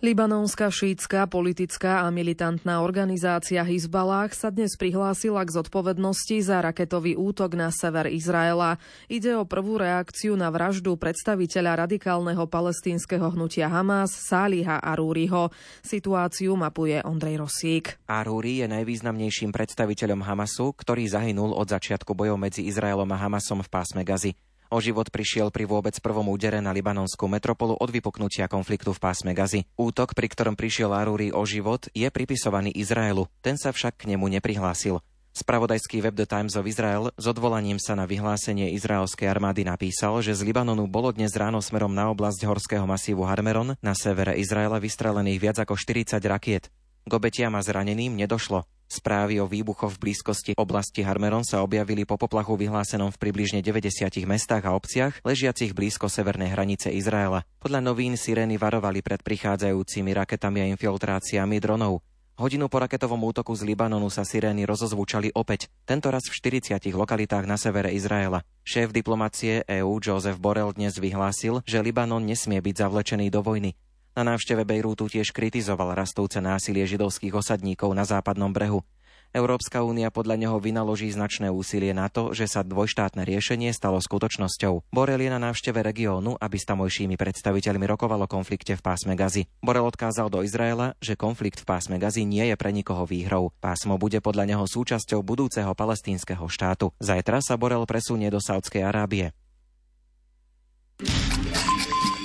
Libanonská 0.00 0.72
šítska 0.72 1.28
politická 1.28 2.00
a 2.00 2.08
militantná 2.08 2.80
organizácia 2.80 3.60
Hizbalách 3.60 4.32
sa 4.32 4.48
dnes 4.48 4.72
prihlásila 4.80 5.44
k 5.44 5.60
zodpovednosti 5.60 6.40
za 6.40 6.64
raketový 6.64 7.20
útok 7.20 7.52
na 7.52 7.68
sever 7.68 8.08
Izraela. 8.08 8.80
Ide 9.12 9.36
o 9.36 9.44
prvú 9.44 9.76
reakciu 9.76 10.40
na 10.40 10.48
vraždu 10.48 10.96
predstaviteľa 10.96 11.84
radikálneho 11.84 12.48
palestínskeho 12.48 13.28
hnutia 13.36 13.68
Hamas 13.68 14.16
Sáliha 14.16 14.80
Arúriho. 14.80 15.52
Situáciu 15.84 16.56
mapuje 16.56 17.04
Ondrej 17.04 17.44
Rosík. 17.44 18.00
Arúri 18.08 18.64
je 18.64 18.72
najvýznamnejším 18.72 19.52
predstaviteľom 19.52 20.24
Hamasu, 20.24 20.72
ktorý 20.80 21.12
zahynul 21.12 21.52
od 21.52 21.68
začiatku 21.68 22.16
bojov 22.16 22.40
medzi 22.40 22.64
Izraelom 22.64 23.12
a 23.12 23.20
Hamasom 23.20 23.60
v 23.60 23.68
pásme 23.68 24.00
Gazy. 24.00 24.32
O 24.70 24.78
život 24.78 25.10
prišiel 25.10 25.50
pri 25.50 25.66
vôbec 25.66 25.98
prvom 25.98 26.30
údere 26.30 26.62
na 26.62 26.70
libanonskú 26.70 27.26
metropolu 27.26 27.74
od 27.74 27.90
vypuknutia 27.90 28.46
konfliktu 28.46 28.94
v 28.94 29.02
pásme 29.02 29.34
Gazy. 29.34 29.66
Útok, 29.74 30.14
pri 30.14 30.30
ktorom 30.30 30.54
prišiel 30.54 30.94
Arúri 30.94 31.34
o 31.34 31.42
život, 31.42 31.90
je 31.90 32.06
pripisovaný 32.06 32.70
Izraelu. 32.78 33.26
Ten 33.42 33.58
sa 33.58 33.74
však 33.74 34.06
k 34.06 34.14
nemu 34.14 34.30
neprihlásil. 34.38 35.02
Spravodajský 35.34 36.06
web 36.06 36.14
The 36.14 36.26
Times 36.26 36.54
of 36.54 36.70
Israel 36.70 37.10
s 37.18 37.26
odvolaním 37.26 37.82
sa 37.82 37.98
na 37.98 38.06
vyhlásenie 38.06 38.70
izraelskej 38.78 39.26
armády 39.26 39.66
napísal, 39.66 40.22
že 40.22 40.38
z 40.38 40.46
Libanonu 40.46 40.86
bolo 40.86 41.10
dnes 41.10 41.34
ráno 41.34 41.58
smerom 41.58 41.90
na 41.90 42.06
oblasť 42.10 42.46
horského 42.46 42.86
masívu 42.86 43.26
Harmeron 43.26 43.74
na 43.82 43.94
severe 43.98 44.38
Izraela 44.38 44.78
vystrelených 44.78 45.42
viac 45.42 45.56
ako 45.62 45.74
40 45.74 46.18
rakiet. 46.30 46.70
K 47.04 47.12
obetiam 47.12 47.56
a 47.56 47.64
zraneným 47.64 48.16
nedošlo. 48.16 48.68
Správy 48.90 49.38
o 49.38 49.46
výbuchoch 49.46 49.94
v 49.94 50.10
blízkosti 50.10 50.58
oblasti 50.58 51.06
Harmeron 51.06 51.46
sa 51.46 51.62
objavili 51.62 52.02
po 52.02 52.18
poplachu 52.18 52.58
vyhlásenom 52.58 53.14
v 53.14 53.20
približne 53.22 53.62
90 53.62 54.26
mestách 54.26 54.66
a 54.66 54.74
obciach, 54.74 55.22
ležiacich 55.22 55.70
blízko 55.70 56.10
severnej 56.10 56.50
hranice 56.50 56.90
Izraela. 56.90 57.46
Podľa 57.62 57.86
novín 57.86 58.18
sirény 58.18 58.58
varovali 58.58 58.98
pred 58.98 59.22
prichádzajúcimi 59.22 60.10
raketami 60.10 60.66
a 60.66 60.70
infiltráciami 60.74 61.62
dronov. 61.62 62.02
Hodinu 62.40 62.72
po 62.72 62.82
raketovom 62.82 63.20
útoku 63.30 63.52
z 63.54 63.62
Libanonu 63.68 64.08
sa 64.10 64.26
sirény 64.26 64.66
rozozvučali 64.66 65.36
opäť, 65.38 65.68
tentoraz 65.86 66.26
v 66.26 66.40
40 66.58 66.82
lokalitách 66.90 67.46
na 67.46 67.60
severe 67.60 67.92
Izraela. 67.94 68.42
Šéf 68.66 68.90
diplomacie 68.96 69.62
EÚ 69.68 70.00
Joseph 70.02 70.40
Borrell 70.40 70.72
dnes 70.74 70.98
vyhlásil, 70.98 71.62
že 71.62 71.78
Libanon 71.78 72.24
nesmie 72.24 72.58
byť 72.58 72.74
zavlečený 72.74 73.28
do 73.30 73.44
vojny. 73.44 73.76
Na 74.20 74.36
návšteve 74.36 74.68
Bejrútu 74.68 75.08
tiež 75.08 75.32
kritizoval 75.32 75.96
rastúce 75.96 76.44
násilie 76.44 76.84
židovských 76.84 77.32
osadníkov 77.32 77.88
na 77.96 78.04
západnom 78.04 78.52
brehu. 78.52 78.84
Európska 79.32 79.80
únia 79.80 80.12
podľa 80.12 80.36
neho 80.36 80.60
vynaloží 80.60 81.08
značné 81.08 81.48
úsilie 81.48 81.96
na 81.96 82.12
to, 82.12 82.36
že 82.36 82.44
sa 82.44 82.60
dvojštátne 82.60 83.24
riešenie 83.24 83.72
stalo 83.72 83.96
skutočnosťou. 83.96 84.92
Borel 84.92 85.24
je 85.24 85.32
na 85.32 85.40
návšteve 85.40 85.80
regiónu, 85.80 86.36
aby 86.36 86.52
s 86.60 86.68
tamojšími 86.68 87.16
predstaviteľmi 87.16 87.88
rokovalo 87.88 88.28
konflikte 88.28 88.76
v 88.76 88.84
pásme 88.84 89.16
Gazy. 89.16 89.48
Borel 89.64 89.88
odkázal 89.88 90.28
do 90.28 90.44
Izraela, 90.44 90.92
že 91.00 91.16
konflikt 91.16 91.64
v 91.64 91.72
pásme 91.72 91.96
Gazy 91.96 92.28
nie 92.28 92.44
je 92.44 92.60
pre 92.60 92.76
nikoho 92.76 93.08
výhrou. 93.08 93.56
Pásmo 93.56 93.96
bude 93.96 94.20
podľa 94.20 94.44
neho 94.52 94.68
súčasťou 94.68 95.24
budúceho 95.24 95.72
palestínskeho 95.72 96.44
štátu. 96.44 96.92
Zajtra 97.00 97.40
sa 97.40 97.56
Borel 97.56 97.88
presunie 97.88 98.28
do 98.28 98.36
Saudskej 98.36 98.84
Arábie. 98.84 99.32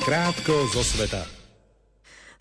Krátko 0.03 0.67
zo 0.75 0.83
sveta. 0.83 1.44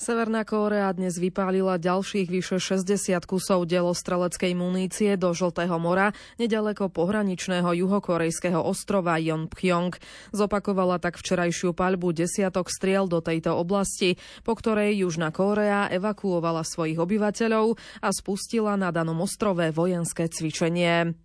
Severná 0.05 0.45
Kórea 0.45 0.93
dnes 0.93 1.17
vypálila 1.17 1.81
ďalších 1.81 2.29
vyše 2.29 2.61
60 2.61 3.25
kusov 3.25 3.65
delostreleckej 3.65 4.53
munície 4.53 5.17
do 5.17 5.33
Žltého 5.33 5.81
mora, 5.81 6.13
nedaleko 6.37 6.93
pohraničného 6.93 7.73
juhokorejského 7.73 8.61
ostrova 8.61 9.17
Yonpyong. 9.17 9.97
Zopakovala 10.37 11.01
tak 11.01 11.17
včerajšiu 11.17 11.73
paľbu 11.73 12.13
desiatok 12.13 12.69
striel 12.69 13.09
do 13.09 13.25
tejto 13.25 13.57
oblasti, 13.57 14.21
po 14.45 14.53
ktorej 14.53 15.09
Južná 15.09 15.33
Kórea 15.33 15.89
evakuovala 15.89 16.69
svojich 16.69 17.01
obyvateľov 17.01 17.73
a 18.05 18.13
spustila 18.13 18.77
na 18.77 18.93
danom 18.93 19.25
ostrove 19.25 19.73
vojenské 19.73 20.29
cvičenie. 20.29 21.24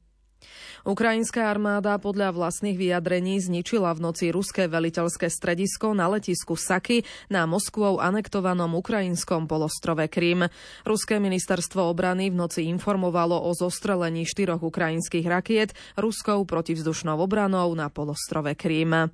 Ukrajinská 0.88 1.52
armáda 1.52 2.00
podľa 2.00 2.32
vlastných 2.32 2.80
vyjadrení 2.80 3.44
zničila 3.44 3.92
v 3.96 4.04
noci 4.10 4.26
ruské 4.32 4.72
veliteľské 4.72 5.28
stredisko 5.28 5.92
na 5.92 6.08
letisku 6.08 6.56
Saky 6.56 7.04
na 7.28 7.44
Moskvou 7.44 8.00
anektovanom 8.00 8.76
ukrajinskom 8.80 9.48
polostrove 9.50 10.08
Krym. 10.08 10.48
Ruské 10.88 11.20
ministerstvo 11.20 11.88
obrany 11.92 12.32
v 12.32 12.40
noci 12.40 12.72
informovalo 12.72 13.36
o 13.36 13.52
zostrelení 13.52 14.24
štyroch 14.24 14.64
ukrajinských 14.64 15.28
rakiet 15.28 15.76
ruskou 16.00 16.48
protivzdušnou 16.48 17.20
obranou 17.20 17.76
na 17.76 17.92
polostrove 17.92 18.56
Krym. 18.56 19.12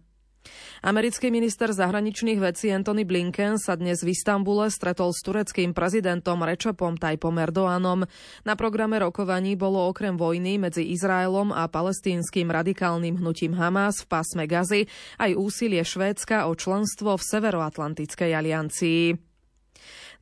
Americký 0.86 1.34
minister 1.34 1.74
zahraničných 1.74 2.38
vecí 2.38 2.70
Anthony 2.70 3.04
Blinken 3.04 3.58
sa 3.58 3.74
dnes 3.74 4.06
v 4.06 4.14
Istambule 4.14 4.70
stretol 4.70 5.12
s 5.12 5.25
tureckým 5.25 5.74
prezidentom 5.74 6.46
Rečopom 6.46 6.96
Tajpom 6.96 7.36
Erdoánom. 7.42 8.06
Na 8.46 8.54
programe 8.54 9.02
rokovaní 9.02 9.58
bolo 9.58 9.82
okrem 9.90 10.14
vojny 10.14 10.62
medzi 10.62 10.86
Izraelom 10.94 11.50
a 11.50 11.66
palestínskym 11.66 12.54
radikálnym 12.54 13.18
hnutím 13.18 13.58
Hamas 13.58 14.06
v 14.06 14.10
pásme 14.14 14.46
Gazy 14.46 14.86
aj 15.18 15.32
úsilie 15.34 15.82
Švédska 15.82 16.46
o 16.46 16.54
členstvo 16.54 17.18
v 17.18 17.25
Severoatlantickej 17.25 18.32
aliancii. 18.32 19.35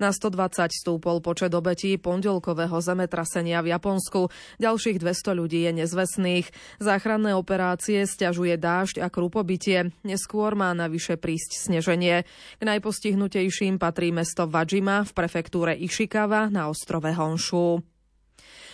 Na 0.01 0.09
120 0.09 0.73
stúpol 0.73 1.21
počet 1.21 1.53
obetí 1.53 1.95
pondelkového 2.01 2.77
zemetrasenia 2.81 3.62
v 3.62 3.77
Japonsku. 3.77 4.33
Ďalších 4.57 4.97
200 4.97 5.39
ľudí 5.39 5.69
je 5.69 5.71
nezvestných. 5.83 6.45
Záchranné 6.81 7.38
operácie 7.38 8.09
stiažuje 8.09 8.57
dážď 8.57 9.05
a 9.05 9.07
krupobytie. 9.13 9.93
Neskôr 10.01 10.57
má 10.57 10.73
navyše 10.73 11.19
prísť 11.19 11.69
sneženie. 11.69 12.25
K 12.57 12.62
najpostihnutejším 12.63 13.77
patrí 13.77 14.09
mesto 14.09 14.50
Vajima 14.50 15.05
v 15.05 15.12
prefektúre 15.13 15.77
Ishikawa 15.77 16.50
na 16.50 16.71
ostrove 16.71 17.13
Honshu. 17.13 17.92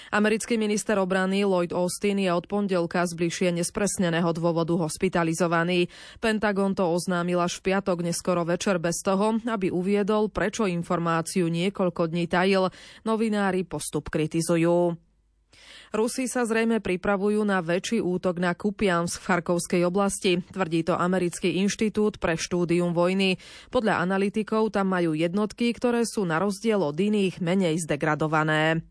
Americký 0.09 0.57
minister 0.57 0.97
obrany 0.97 1.45
Lloyd 1.45 1.69
Austin 1.69 2.17
je 2.17 2.33
od 2.33 2.49
pondelka 2.49 3.05
z 3.05 3.13
bližšie 3.13 3.49
nespresneného 3.53 4.33
dôvodu 4.33 4.73
hospitalizovaný. 4.73 5.85
Pentagon 6.17 6.73
to 6.73 6.89
oznámil 6.89 7.37
až 7.37 7.61
v 7.61 7.69
piatok 7.69 8.01
neskoro 8.01 8.41
večer 8.41 8.81
bez 8.81 9.05
toho, 9.05 9.37
aby 9.45 9.69
uviedol, 9.69 10.33
prečo 10.33 10.65
informáciu 10.65 11.45
niekoľko 11.45 12.09
dní 12.09 12.25
tajil. 12.25 12.73
Novinári 13.05 13.61
postup 13.69 14.09
kritizujú. 14.09 14.97
Rusi 15.89 16.29
sa 16.29 16.45
zrejme 16.45 16.85
pripravujú 16.85 17.41
na 17.41 17.65
väčší 17.65 17.97
útok 17.97 18.37
na 18.37 18.53
Kupiansk 18.53 19.21
v 19.21 19.25
Charkovskej 19.25 19.81
oblasti, 19.89 20.37
tvrdí 20.37 20.85
to 20.85 20.93
Americký 20.93 21.57
inštitút 21.65 22.21
pre 22.21 22.37
štúdium 22.37 22.93
vojny. 22.93 23.41
Podľa 23.73 23.97
analytikov 23.97 24.69
tam 24.69 24.93
majú 24.93 25.17
jednotky, 25.17 25.73
ktoré 25.73 26.05
sú 26.05 26.29
na 26.29 26.37
rozdiel 26.37 26.81
od 26.85 26.93
iných 26.93 27.41
menej 27.41 27.81
zdegradované. 27.81 28.85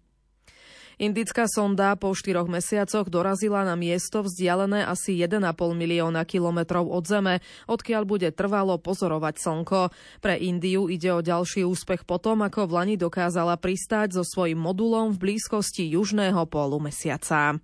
Indická 0.99 1.47
sonda 1.47 1.95
po 1.95 2.11
štyroch 2.11 2.51
mesiacoch 2.51 3.07
dorazila 3.07 3.63
na 3.63 3.79
miesto 3.79 4.27
vzdialené 4.27 4.83
asi 4.83 5.15
1,5 5.15 5.47
milióna 5.55 6.27
kilometrov 6.27 6.91
od 6.91 7.07
Zeme, 7.07 7.39
odkiaľ 7.71 8.03
bude 8.03 8.29
trvalo 8.35 8.83
pozorovať 8.83 9.35
Slnko. 9.39 9.95
Pre 10.19 10.35
Indiu 10.35 10.91
ide 10.91 11.15
o 11.15 11.23
ďalší 11.23 11.63
úspech 11.63 12.03
potom, 12.03 12.43
ako 12.43 12.67
v 12.67 12.73
Lani 12.75 12.97
dokázala 12.99 13.55
pristáť 13.63 14.19
so 14.19 14.27
svojím 14.27 14.59
modulom 14.59 15.15
v 15.15 15.39
blízkosti 15.39 15.87
južného 15.95 16.43
pólu 16.51 16.83
mesiaca. 16.83 17.63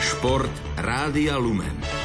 Šport 0.00 0.52
Rádia 0.80 1.36
Lumen. 1.36 1.99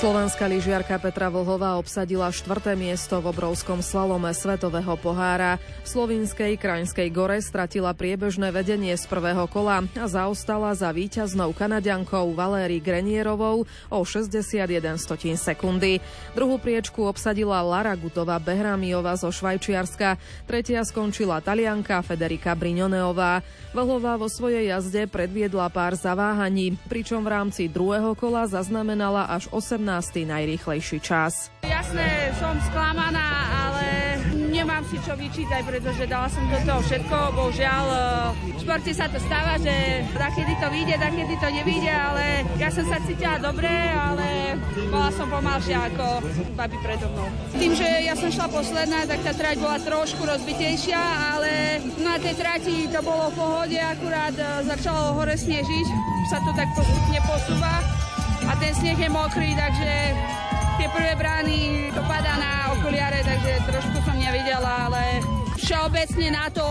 Slovenská 0.00 0.48
lyžiarka 0.48 0.96
Petra 0.96 1.28
Vlhová 1.28 1.76
obsadila 1.76 2.32
štvrté 2.32 2.72
miesto 2.72 3.20
v 3.20 3.36
obrovskom 3.36 3.84
slalome 3.84 4.32
Svetového 4.32 4.96
pohára. 4.96 5.60
V 5.84 5.92
Slovinskej 5.92 6.56
krajinskej 6.56 7.12
gore 7.12 7.36
stratila 7.44 7.92
priebežné 7.92 8.48
vedenie 8.48 8.96
z 8.96 9.04
prvého 9.04 9.44
kola 9.44 9.84
a 9.84 10.06
zaostala 10.08 10.72
za 10.72 10.88
víťaznou 10.88 11.52
kanadiankou 11.52 12.32
Valéry 12.32 12.80
Grenierovou 12.80 13.68
o 13.92 13.98
61 14.00 14.64
stotín 14.96 15.36
sekundy. 15.36 16.00
Druhú 16.32 16.56
priečku 16.56 17.04
obsadila 17.04 17.60
Lara 17.60 17.92
Gutová 17.92 18.40
Behramiová 18.40 19.20
zo 19.20 19.28
Švajčiarska. 19.28 20.16
Tretia 20.48 20.80
skončila 20.80 21.44
Talianka 21.44 22.00
Federika 22.00 22.56
Brignoneová. 22.56 23.44
Vlhová 23.76 24.16
vo 24.16 24.32
svojej 24.32 24.72
jazde 24.72 25.04
predviedla 25.12 25.68
pár 25.68 25.92
zaváhaní, 25.92 26.80
pričom 26.88 27.20
v 27.20 27.36
rámci 27.36 27.68
druhého 27.68 28.16
kola 28.16 28.48
zaznamenala 28.48 29.28
až 29.28 29.44
18 29.52 29.89
15. 29.90 30.22
najrýchlejší 30.22 31.02
čas. 31.02 31.50
Jasné, 31.66 32.30
som 32.38 32.54
sklamaná, 32.70 33.50
ale 33.66 33.86
nemám 34.54 34.86
si 34.86 35.02
čo 35.02 35.18
vyčítať, 35.18 35.66
pretože 35.66 36.06
dala 36.06 36.30
som 36.30 36.46
do 36.46 36.62
toho 36.62 36.78
všetko. 36.86 37.16
Bohužiaľ, 37.34 37.84
e, 37.90 37.98
v 38.54 38.58
športe 38.62 38.92
sa 38.94 39.10
to 39.10 39.18
stáva, 39.18 39.58
že 39.58 40.06
kedy 40.14 40.54
to 40.62 40.68
vyjde, 40.70 40.94
kedy 40.94 41.34
to 41.42 41.48
nevyjde, 41.50 41.90
ale 41.90 42.46
ja 42.54 42.70
som 42.70 42.86
sa 42.86 43.02
cítila 43.02 43.42
dobre, 43.42 43.66
ale 43.90 44.54
bola 44.94 45.10
som 45.10 45.26
pomalšia 45.26 45.90
ako 45.90 46.22
babi 46.54 46.78
predo 46.86 47.10
mnou. 47.10 47.26
Tým, 47.58 47.74
že 47.74 47.88
ja 48.06 48.14
som 48.14 48.30
šla 48.30 48.46
posledná, 48.46 49.10
tak 49.10 49.26
tá 49.26 49.34
trať 49.34 49.58
bola 49.58 49.82
trošku 49.82 50.22
rozbitejšia, 50.22 51.02
ale 51.34 51.82
na 51.98 52.14
tej 52.22 52.38
trati 52.38 52.86
to 52.86 53.02
bolo 53.02 53.34
v 53.34 53.42
pohode, 53.42 53.78
akurát 53.82 54.38
e, 54.38 54.70
začalo 54.70 55.18
hore 55.18 55.34
snežiť, 55.34 55.86
sa 56.30 56.38
to 56.46 56.54
tak 56.54 56.70
postupne 56.78 57.18
posúva 57.26 58.00
a 58.48 58.52
ten 58.56 58.72
sneh 58.72 58.96
je 58.96 59.10
mokrý, 59.12 59.52
takže 59.52 60.16
tie 60.80 60.88
prvé 60.92 61.12
brány 61.18 61.90
to 61.92 62.00
padá 62.08 62.40
na 62.40 62.52
okuliare, 62.72 63.20
takže 63.20 63.60
trošku 63.68 63.98
som 64.06 64.16
nevidela, 64.16 64.88
ale 64.88 65.20
všeobecne 65.60 66.32
na 66.32 66.48
to, 66.48 66.64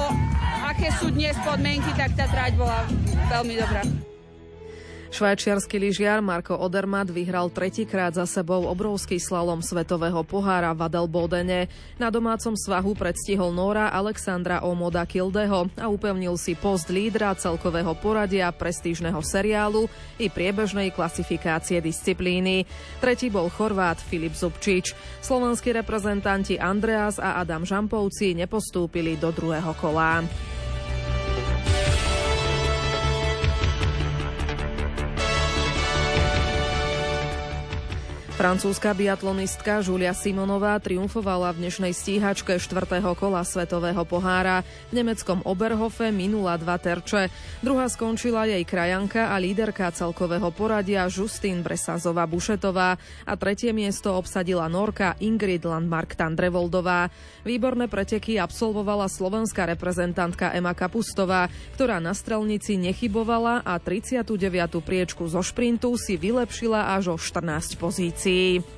aké 0.66 0.90
sú 0.98 1.14
dnes 1.14 1.38
podmienky, 1.46 1.94
tak 1.94 2.18
tá 2.18 2.26
trať 2.26 2.58
bola 2.58 2.86
veľmi 3.30 3.54
dobrá. 3.60 4.09
Švajčiarsky 5.10 5.82
lyžiar 5.82 6.22
Marko 6.22 6.54
Odermatt 6.54 7.10
vyhral 7.10 7.50
tretíkrát 7.50 8.14
za 8.14 8.30
sebou 8.30 8.70
obrovský 8.70 9.18
slalom 9.18 9.58
svetového 9.58 10.22
pohára 10.22 10.70
v 10.78 10.86
Adelbodene. 10.86 11.66
Na 11.98 12.14
domácom 12.14 12.54
svahu 12.54 12.94
predstihol 12.94 13.50
Nora 13.50 13.90
Alexandra 13.90 14.62
Omoda 14.62 15.02
Kildeho 15.10 15.66
a 15.82 15.90
upevnil 15.90 16.38
si 16.38 16.54
post 16.54 16.94
lídra 16.94 17.34
celkového 17.34 17.98
poradia 17.98 18.54
prestížneho 18.54 19.18
seriálu 19.26 19.90
i 20.22 20.30
priebežnej 20.30 20.94
klasifikácie 20.94 21.82
disciplíny. 21.82 22.70
Tretí 23.02 23.34
bol 23.34 23.50
Chorvát 23.50 23.98
Filip 23.98 24.38
Zubčič. 24.38 24.94
Slovenskí 25.26 25.74
reprezentanti 25.74 26.62
Andreas 26.62 27.18
a 27.18 27.42
Adam 27.42 27.66
Žampovci 27.66 28.38
nepostúpili 28.38 29.18
do 29.18 29.34
druhého 29.34 29.74
kola. 29.74 30.22
Francúzska 38.40 38.96
biatlonistka 38.96 39.84
Julia 39.84 40.16
Simonová 40.16 40.80
triumfovala 40.80 41.52
v 41.52 41.68
dnešnej 41.68 41.92
stíhačke 41.92 42.56
4. 42.56 43.04
kola 43.20 43.44
Svetového 43.44 44.08
pohára. 44.08 44.64
V 44.88 44.96
nemeckom 44.96 45.44
Oberhofe 45.44 46.08
minula 46.08 46.56
dva 46.56 46.80
terče. 46.80 47.28
Druhá 47.60 47.92
skončila 47.92 48.48
jej 48.48 48.64
krajanka 48.64 49.28
a 49.28 49.36
líderka 49.36 49.92
celkového 49.92 50.56
poradia 50.56 51.12
Justin 51.12 51.60
Bresazová 51.68 52.24
Bušetová 52.32 52.96
a 53.28 53.34
tretie 53.36 53.76
miesto 53.76 54.16
obsadila 54.16 54.72
Norka 54.72 55.20
Ingrid 55.20 55.68
Landmark 55.68 56.16
Tandrevoldová. 56.16 57.12
Výborné 57.44 57.92
preteky 57.92 58.40
absolvovala 58.40 59.12
slovenská 59.12 59.68
reprezentantka 59.68 60.56
Ema 60.56 60.72
Kapustová, 60.72 61.52
ktorá 61.76 62.00
na 62.00 62.16
strelnici 62.16 62.80
nechybovala 62.80 63.68
a 63.68 63.76
39. 63.84 64.80
priečku 64.80 65.28
zo 65.28 65.44
šprintu 65.44 66.00
si 66.00 66.16
vylepšila 66.16 66.96
až 66.96 67.12
o 67.12 67.16
14 67.20 67.76
pozícií 67.76 68.29
pozícií. 68.30 68.78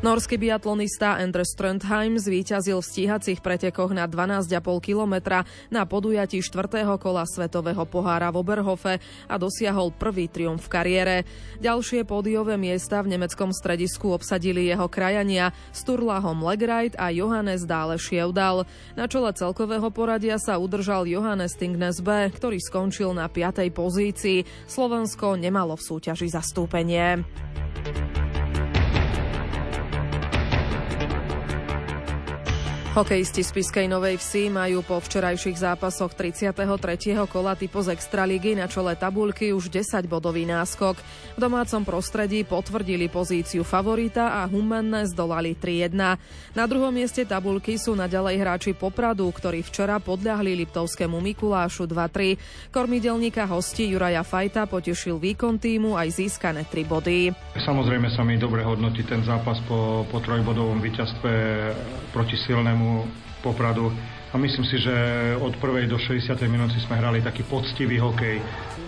Norský 0.00 0.40
biatlonista 0.40 1.20
Endre 1.20 1.44
Ströndheim 1.44 2.16
zvíťazil 2.16 2.80
v 2.80 2.88
stíhacích 2.88 3.44
pretekoch 3.44 3.92
na 3.92 4.08
12,5 4.08 4.56
kilometra 4.80 5.44
na 5.68 5.84
podujatí 5.84 6.40
4. 6.40 6.88
kola 6.96 7.28
Svetového 7.28 7.84
pohára 7.84 8.32
v 8.32 8.40
Oberhofe 8.40 8.96
a 9.28 9.36
dosiahol 9.36 9.92
prvý 9.92 10.32
triumf 10.32 10.64
v 10.64 10.72
kariére. 10.72 11.16
Ďalšie 11.60 12.08
pódiové 12.08 12.56
miesta 12.56 13.04
v 13.04 13.12
nemeckom 13.12 13.52
stredisku 13.52 14.16
obsadili 14.16 14.72
jeho 14.72 14.88
krajania 14.88 15.52
Sturlahom 15.76 16.48
Legreit 16.48 16.96
a 16.96 17.12
Johannes 17.12 17.68
Dále 17.68 18.00
Šievdal. 18.00 18.64
Na 18.96 19.04
čele 19.04 19.36
celkového 19.36 19.92
poradia 19.92 20.40
sa 20.40 20.56
udržal 20.56 21.04
Johannes 21.12 21.60
Tingnes 21.60 22.00
B, 22.00 22.32
ktorý 22.32 22.56
skončil 22.56 23.12
na 23.12 23.28
5. 23.28 23.68
pozícii. 23.68 24.48
Slovensko 24.64 25.36
nemalo 25.36 25.76
v 25.76 25.84
súťaži 25.92 26.32
zastúpenie. 26.32 27.20
Hokejisti 32.90 33.46
z 33.46 33.54
Piskej 33.54 33.86
Novej 33.86 34.18
Vsi 34.18 34.50
majú 34.50 34.82
po 34.82 34.98
včerajších 34.98 35.62
zápasoch 35.62 36.10
33. 36.10 37.14
kola 37.30 37.54
typu 37.54 37.86
z 37.86 37.94
Extraligy 37.94 38.58
na 38.58 38.66
čele 38.66 38.98
tabulky 38.98 39.54
už 39.54 39.70
10-bodový 39.70 40.42
náskok. 40.42 40.98
V 40.98 41.38
domácom 41.38 41.86
prostredí 41.86 42.42
potvrdili 42.42 43.06
pozíciu 43.06 43.62
favorita 43.62 44.42
a 44.42 44.50
Humenne 44.50 45.06
zdolali 45.06 45.54
3-1. 45.54 45.94
Na 46.58 46.64
druhom 46.66 46.90
mieste 46.90 47.22
tabulky 47.22 47.78
sú 47.78 47.94
naďalej 47.94 48.42
hráči 48.42 48.72
Popradu, 48.74 49.30
ktorí 49.30 49.62
včera 49.62 50.02
podľahli 50.02 50.58
Liptovskému 50.66 51.22
Mikulášu 51.22 51.86
2-3. 51.86 52.74
Kormidelníka 52.74 53.46
hosti 53.46 53.86
Juraja 53.86 54.26
Fajta 54.26 54.66
potešil 54.66 55.14
výkon 55.14 55.62
týmu 55.62 55.94
aj 55.94 56.26
získané 56.26 56.66
3 56.66 56.90
body. 56.90 57.30
Samozrejme 57.54 58.10
sa 58.18 58.26
mi 58.26 58.34
dobre 58.34 58.66
hodnotí 58.66 59.06
ten 59.06 59.22
zápas 59.22 59.62
po, 59.70 60.02
po 60.10 60.18
trojbodovom 60.18 60.82
víťazstve 60.82 61.32
proti 62.10 62.34
silnému 62.34 62.79
Slovenskému 62.80 63.04
Popradu. 63.40 63.92
A 64.30 64.38
myslím 64.38 64.64
si, 64.68 64.78
že 64.78 64.94
od 65.40 65.56
prvej 65.58 65.90
do 65.90 65.98
60. 65.98 66.36
minúty 66.46 66.78
sme 66.84 67.00
hrali 67.00 67.18
taký 67.24 67.42
poctivý 67.48 67.98
hokej 67.98 68.38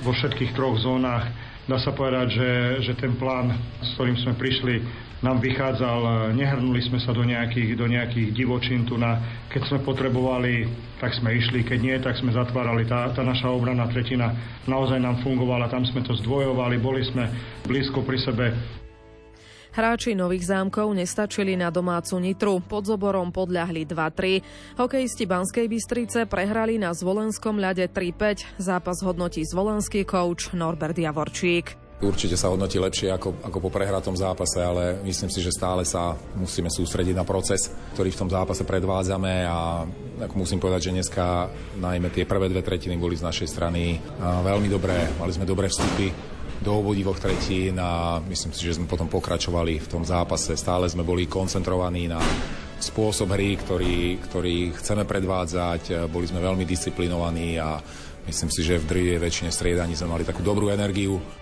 vo 0.05 0.13
všetkých 0.15 0.55
troch 0.55 0.79
zónach. 0.79 1.27
Dá 1.67 1.81
sa 1.81 1.91
povedať, 1.95 2.37
že, 2.37 2.51
že 2.85 2.93
ten 2.95 3.17
plán, 3.17 3.51
s 3.83 3.97
ktorým 3.97 4.19
sme 4.19 4.37
prišli, 4.37 4.85
nám 5.23 5.39
vychádzal, 5.39 6.35
nehrnuli 6.35 6.83
sme 6.83 6.99
sa 6.99 7.15
do 7.15 7.23
nejakých, 7.23 7.79
do 7.79 7.87
nejakých 7.87 8.29
divočín 8.35 8.83
tu 8.83 8.99
na, 8.99 9.19
keď 9.49 9.71
sme 9.71 9.79
potrebovali, 9.87 10.67
tak 10.99 11.15
sme 11.15 11.39
išli, 11.39 11.63
keď 11.63 11.79
nie, 11.79 11.97
tak 12.03 12.19
sme 12.19 12.35
zatvárali. 12.35 12.87
Tá, 12.87 13.11
tá 13.15 13.23
naša 13.23 13.51
obranná 13.51 13.87
tretina 13.87 14.35
naozaj 14.67 14.99
nám 14.99 15.23
fungovala, 15.23 15.71
tam 15.71 15.87
sme 15.87 16.03
to 16.03 16.19
zdvojovali, 16.19 16.77
boli 16.83 17.07
sme 17.07 17.31
blízko 17.67 18.03
pri 18.03 18.19
sebe 18.19 18.47
Hráči 19.73 20.13
Nových 20.13 20.53
zámkov 20.53 20.93
nestačili 20.93 21.57
na 21.57 21.73
domácu 21.73 22.21
Nitru. 22.21 22.61
Pod 22.61 22.85
zoborom 22.85 23.33
podľahli 23.33 23.89
2-3. 23.89 24.77
Hokejisti 24.77 25.25
Banskej 25.25 25.65
Bystrice 25.65 26.29
prehrali 26.29 26.77
na 26.77 26.93
zvolenskom 26.93 27.57
ľade 27.57 27.89
3-5. 27.89 28.61
Zápas 28.61 29.01
hodnotí 29.01 29.41
zvolenský 29.49 30.05
coach 30.05 30.53
Norbert 30.53 31.01
Javorčík. 31.01 31.81
Určite 32.05 32.37
sa 32.37 32.53
hodnotí 32.53 32.77
lepšie 32.77 33.17
ako, 33.17 33.41
ako 33.41 33.59
po 33.65 33.71
prehratom 33.73 34.13
zápase, 34.13 34.61
ale 34.61 35.01
myslím 35.09 35.33
si, 35.33 35.41
že 35.41 35.55
stále 35.55 35.89
sa 35.89 36.21
musíme 36.37 36.69
sústrediť 36.69 37.17
na 37.17 37.25
proces, 37.25 37.73
ktorý 37.97 38.13
v 38.13 38.21
tom 38.21 38.29
zápase 38.29 38.69
predvádzame 38.69 39.49
a 39.49 39.89
ako 40.21 40.35
musím 40.37 40.61
povedať, 40.61 40.93
že 40.93 41.01
dneska 41.01 41.49
najmä 41.81 42.13
tie 42.13 42.29
prvé 42.29 42.53
dve 42.53 42.61
tretiny 42.61 43.01
boli 43.01 43.17
z 43.17 43.25
našej 43.25 43.49
strany 43.49 44.03
veľmi 44.21 44.69
dobré. 44.69 45.09
Mali 45.17 45.33
sme 45.33 45.47
dobré 45.47 45.71
vstupy, 45.71 46.11
do 46.63 46.79
obodivých 46.79 47.19
tretín 47.19 47.77
a 47.83 48.23
myslím 48.23 48.55
si, 48.55 48.63
že 48.65 48.79
sme 48.79 48.87
potom 48.87 49.11
pokračovali 49.11 49.83
v 49.83 49.91
tom 49.91 50.07
zápase. 50.07 50.55
Stále 50.55 50.87
sme 50.87 51.03
boli 51.03 51.27
koncentrovaní 51.27 52.07
na 52.07 52.23
spôsob 52.79 53.35
hry, 53.35 53.59
ktorý, 53.59 54.23
ktorý 54.23 54.71
chceme 54.79 55.03
predvádzať. 55.03 56.07
Boli 56.07 56.31
sme 56.31 56.39
veľmi 56.39 56.63
disciplinovaní 56.63 57.59
a 57.59 57.83
myslím 58.31 58.51
si, 58.55 58.63
že 58.63 58.79
v 58.79 58.89
drvivej 58.89 59.19
väčšine 59.19 59.51
striedaní 59.51 59.99
sme 59.99 60.15
mali 60.15 60.23
takú 60.23 60.47
dobrú 60.47 60.71
energiu. 60.71 61.42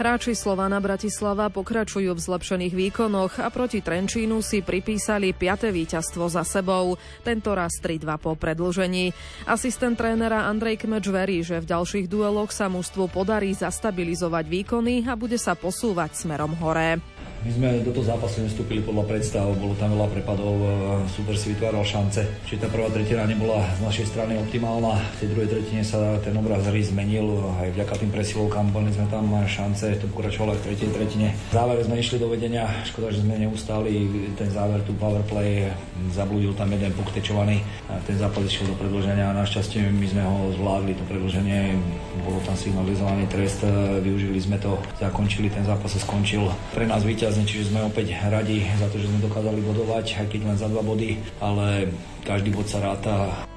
Hráči 0.00 0.32
Slovana 0.32 0.80
Bratislava 0.80 1.52
pokračujú 1.52 2.16
v 2.16 2.24
zlepšených 2.24 2.72
výkonoch 2.72 3.36
a 3.36 3.52
proti 3.52 3.84
Trenčínu 3.84 4.40
si 4.40 4.64
pripísali 4.64 5.36
5. 5.36 5.68
víťazstvo 5.68 6.24
za 6.24 6.40
sebou, 6.40 6.96
tento 7.20 7.52
raz 7.52 7.76
3-2 7.84 8.08
po 8.16 8.32
predlžení. 8.32 9.12
Asistent 9.44 10.00
trénera 10.00 10.48
Andrej 10.48 10.88
Kmeč 10.88 11.04
verí, 11.04 11.44
že 11.44 11.60
v 11.60 11.68
ďalších 11.68 12.08
dueloch 12.08 12.48
sa 12.48 12.72
mužstvu 12.72 13.12
podarí 13.12 13.52
zastabilizovať 13.52 14.48
výkony 14.48 15.04
a 15.04 15.12
bude 15.20 15.36
sa 15.36 15.52
posúvať 15.52 16.16
smerom 16.16 16.56
hore. 16.56 16.96
My 17.40 17.50
sme 17.56 17.68
do 17.80 17.88
toho 17.88 18.04
zápasu 18.04 18.44
nestúpili 18.44 18.84
podľa 18.84 19.08
predstav, 19.08 19.48
bolo 19.56 19.72
tam 19.80 19.96
veľa 19.96 20.12
prepadov, 20.12 20.60
super 21.08 21.32
si 21.40 21.56
vytváral 21.56 21.80
šance. 21.80 22.20
Čiže 22.44 22.62
tá 22.62 22.68
prvá 22.68 22.92
tretina 22.92 23.24
nebola 23.24 23.64
z 23.74 23.80
našej 23.80 24.12
strany 24.12 24.36
optimálna, 24.36 25.00
v 25.00 25.16
tej 25.24 25.28
druhej 25.32 25.48
tretine 25.48 25.80
sa 25.80 26.20
ten 26.20 26.36
obraz 26.36 26.68
hry 26.68 26.84
zmenil, 26.84 27.40
aj 27.64 27.72
vďaka 27.72 27.94
tým 27.96 28.12
presilovkám 28.12 28.68
boli 28.76 28.92
sme 28.92 29.08
tam 29.08 29.32
šance, 29.48 29.88
to 29.96 30.04
pokračovalo 30.12 30.52
aj 30.52 30.60
v 30.60 30.64
tretej 30.68 30.90
tretine. 30.92 31.28
V 31.32 31.52
závere 31.56 31.80
sme 31.80 31.96
išli 31.96 32.20
do 32.20 32.28
vedenia, 32.28 32.68
škoda, 32.84 33.08
že 33.08 33.24
sme 33.24 33.40
neustáli 33.40 34.04
ten 34.36 34.52
záver, 34.52 34.84
tu 34.84 34.92
powerplay, 35.00 35.72
zabludil 36.12 36.52
tam 36.52 36.68
jeden 36.76 36.92
puk 36.92 37.08
tečovaný, 37.08 37.64
ten 38.04 38.20
zápas 38.20 38.44
išiel 38.44 38.68
do 38.68 38.76
predloženia 38.76 39.32
a 39.32 39.38
našťastie 39.40 39.88
my 39.88 40.06
sme 40.12 40.22
ho 40.28 40.52
zvládli, 40.60 40.92
to 40.92 41.04
predloženie, 41.08 41.72
bolo 42.20 42.36
tam 42.44 42.52
signalizovaný 42.52 43.24
trest, 43.32 43.64
využili 44.04 44.36
sme 44.36 44.60
to, 44.60 44.76
zakončili 45.00 45.48
ten 45.48 45.64
zápas 45.64 45.88
sa 45.88 46.00
skončil. 46.04 46.44
Pre 46.76 46.84
nás 46.84 47.00
víťaz 47.00 47.29
výťazne, 47.30 47.46
čiže 47.46 47.70
sme 47.70 47.86
opäť 47.86 48.10
radi 48.26 48.66
za 48.74 48.90
to, 48.90 48.98
že 48.98 49.06
sme 49.06 49.22
dokázali 49.22 49.62
bodovať, 49.62 50.18
aj 50.18 50.26
keď 50.34 50.40
len 50.50 50.56
za 50.58 50.66
dva 50.66 50.82
body, 50.82 51.14
ale 51.38 51.86
každý 52.26 52.50
bod 52.50 52.66
sa 52.66 52.82
ráta. 52.82 53.49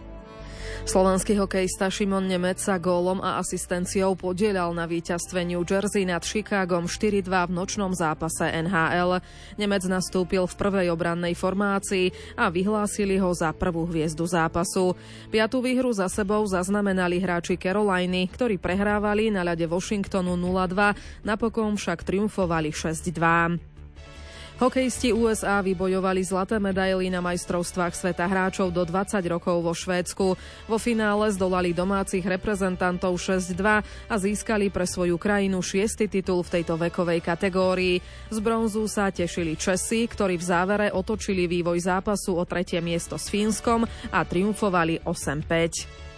Slovenský 0.84 1.40
hokejista 1.40 1.88
Šimon 1.88 2.28
Nemec 2.28 2.60
sa 2.60 2.76
gólom 2.76 3.24
a 3.24 3.40
asistenciou 3.40 4.20
podielal 4.20 4.76
na 4.76 4.84
víťazstve 4.84 5.42
New 5.42 5.64
Jersey 5.66 6.04
nad 6.06 6.22
Chicagom 6.22 6.86
4-2 6.86 7.50
v 7.50 7.52
nočnom 7.56 7.96
zápase 7.96 8.46
NHL. 8.46 9.18
Nemec 9.56 9.84
nastúpil 9.90 10.44
v 10.44 10.54
prvej 10.54 10.88
obrannej 10.94 11.40
formácii 11.40 12.36
a 12.38 12.52
vyhlásili 12.52 13.16
ho 13.16 13.32
za 13.34 13.56
prvú 13.56 13.90
hviezdu 13.90 14.28
zápasu. 14.28 14.94
Piatú 15.34 15.66
výhru 15.66 15.90
za 15.96 16.06
sebou 16.12 16.46
zaznamenali 16.46 17.18
hráči 17.18 17.58
Caroliny, 17.58 18.30
ktorí 18.30 18.62
prehrávali 18.62 19.34
na 19.34 19.42
ľade 19.42 19.66
Washingtonu 19.66 20.38
0-2, 20.38 21.26
napokon 21.26 21.74
však 21.74 22.06
triumfovali 22.06 22.70
6-2. 22.70 23.73
Hokejisti 24.64 25.12
USA 25.12 25.60
vybojovali 25.60 26.24
zlaté 26.24 26.56
medaily 26.56 27.12
na 27.12 27.20
majstrovstvách 27.20 27.92
sveta 28.00 28.32
hráčov 28.32 28.72
do 28.72 28.88
20 28.88 29.20
rokov 29.28 29.60
vo 29.60 29.76
Švédsku. 29.76 30.40
Vo 30.72 30.78
finále 30.80 31.36
zdolali 31.36 31.76
domácich 31.76 32.24
reprezentantov 32.24 33.20
6-2 33.20 33.60
a 33.84 34.16
získali 34.16 34.72
pre 34.72 34.88
svoju 34.88 35.20
krajinu 35.20 35.60
šiestý 35.60 36.08
titul 36.08 36.48
v 36.48 36.56
tejto 36.56 36.80
vekovej 36.80 37.20
kategórii. 37.20 38.00
Z 38.32 38.40
bronzu 38.40 38.88
sa 38.88 39.12
tešili 39.12 39.60
Česi, 39.60 40.08
ktorí 40.08 40.40
v 40.40 40.48
závere 40.48 40.88
otočili 40.96 41.44
vývoj 41.44 41.84
zápasu 41.84 42.40
o 42.40 42.48
tretie 42.48 42.80
miesto 42.80 43.20
s 43.20 43.28
Fínskom 43.28 43.84
a 44.16 44.24
triumfovali 44.24 45.04
8-5. 45.04 46.13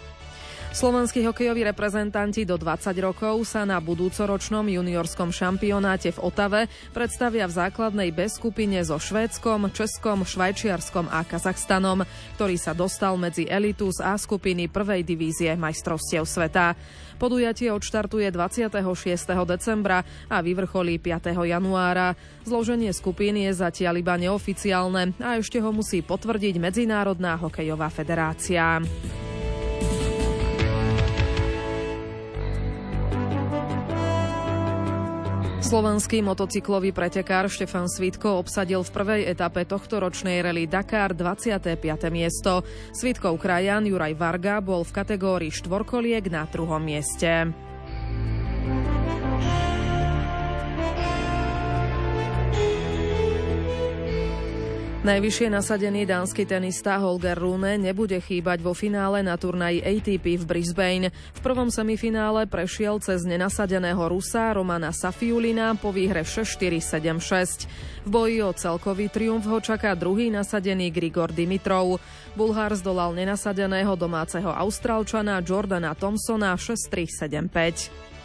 Slovenskí 0.76 1.24
hokejoví 1.24 1.64
reprezentanti 1.64 2.44
do 2.44 2.60
20 2.60 2.92
rokov 3.00 3.48
sa 3.48 3.64
na 3.64 3.80
budúcoročnom 3.80 4.68
juniorskom 4.68 5.32
šampionáte 5.32 6.12
v 6.12 6.20
Otave 6.20 6.60
predstavia 6.92 7.48
v 7.48 7.56
základnej 7.56 8.12
B 8.12 8.28
skupine 8.28 8.84
so 8.84 9.00
Švédskom, 9.00 9.72
Českom, 9.72 10.28
Švajčiarskom 10.28 11.08
a 11.08 11.24
Kazachstanom, 11.24 12.04
ktorý 12.36 12.60
sa 12.60 12.76
dostal 12.76 13.16
medzi 13.16 13.48
elitu 13.48 13.88
z 13.88 14.04
A 14.04 14.20
skupiny 14.20 14.68
prvej 14.68 15.00
divízie 15.00 15.56
majstrovstiev 15.56 16.28
sveta. 16.28 16.76
Podujatie 17.16 17.72
odštartuje 17.72 18.28
26. 18.28 18.76
decembra 19.48 20.04
a 20.28 20.44
vyvrcholí 20.44 21.00
5. 21.00 21.40
januára. 21.40 22.12
Zloženie 22.44 22.92
skupín 22.92 23.40
je 23.40 23.48
zatiaľ 23.48 24.04
iba 24.04 24.20
neoficiálne 24.20 25.16
a 25.24 25.40
ešte 25.40 25.56
ho 25.56 25.72
musí 25.72 26.04
potvrdiť 26.04 26.60
Medzinárodná 26.60 27.40
hokejová 27.40 27.88
federácia. 27.88 28.84
Slovenský 35.66 36.22
motocyklový 36.22 36.94
pretekár 36.94 37.50
Štefan 37.50 37.90
Svitko 37.90 38.38
obsadil 38.38 38.86
v 38.86 38.90
prvej 38.94 39.22
etape 39.26 39.66
tohto 39.66 39.98
ročnej 39.98 40.38
rally 40.38 40.70
Dakar 40.70 41.10
25. 41.10 41.82
miesto. 42.14 42.62
Svitkov 42.94 43.34
krajan 43.42 43.82
Juraj 43.82 44.14
Varga 44.14 44.62
bol 44.62 44.86
v 44.86 44.94
kategórii 44.94 45.50
štvorkoliek 45.50 46.22
na 46.30 46.46
druhom 46.46 46.78
mieste. 46.78 47.65
Najvyššie 55.06 55.54
nasadený 55.54 56.02
dánsky 56.02 56.42
tenista 56.42 56.98
Holger 56.98 57.38
Rune 57.38 57.78
nebude 57.78 58.18
chýbať 58.18 58.58
vo 58.58 58.74
finále 58.74 59.22
na 59.22 59.38
turnaji 59.38 59.78
ATP 59.78 60.34
v 60.34 60.42
Brisbane. 60.42 61.14
V 61.30 61.40
prvom 61.46 61.70
semifinále 61.70 62.50
prešiel 62.50 62.98
cez 62.98 63.22
nenasadeného 63.22 64.02
Rusa 64.02 64.50
Romana 64.50 64.90
Safiulina 64.90 65.78
po 65.78 65.94
výhre 65.94 66.26
6-4-7-6. 66.26 67.70
V 68.02 68.08
boji 68.10 68.42
o 68.42 68.50
celkový 68.50 69.06
triumf 69.06 69.46
ho 69.46 69.62
čaká 69.62 69.94
druhý 69.94 70.26
nasadený 70.26 70.90
Grigor 70.90 71.30
Dimitrov. 71.30 72.02
Bulhár 72.34 72.74
zdolal 72.74 73.14
nenasadeného 73.14 73.94
domáceho 73.94 74.50
Austrálčana 74.50 75.38
Jordana 75.38 75.94
Thompsona 75.94 76.58
6-3-7-5. 76.58 78.15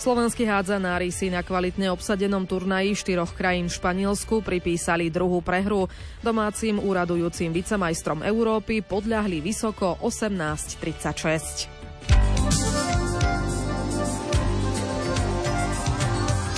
Slovenskí 0.00 0.48
hádzanári 0.48 1.12
si 1.12 1.28
na 1.28 1.44
kvalitne 1.44 1.92
obsadenom 1.92 2.48
turnaji 2.48 2.96
štyroch 2.96 3.36
krajín 3.36 3.68
v 3.68 3.76
Španielsku 3.76 4.40
pripísali 4.40 5.12
druhú 5.12 5.44
prehru. 5.44 5.84
Domácim 6.24 6.80
úradujúcim 6.80 7.52
vicemajstrom 7.52 8.24
Európy 8.24 8.80
podľahli 8.80 9.44
vysoko 9.44 10.00
18-36. 10.00 11.77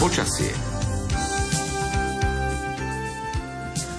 Počasie. 0.00 0.48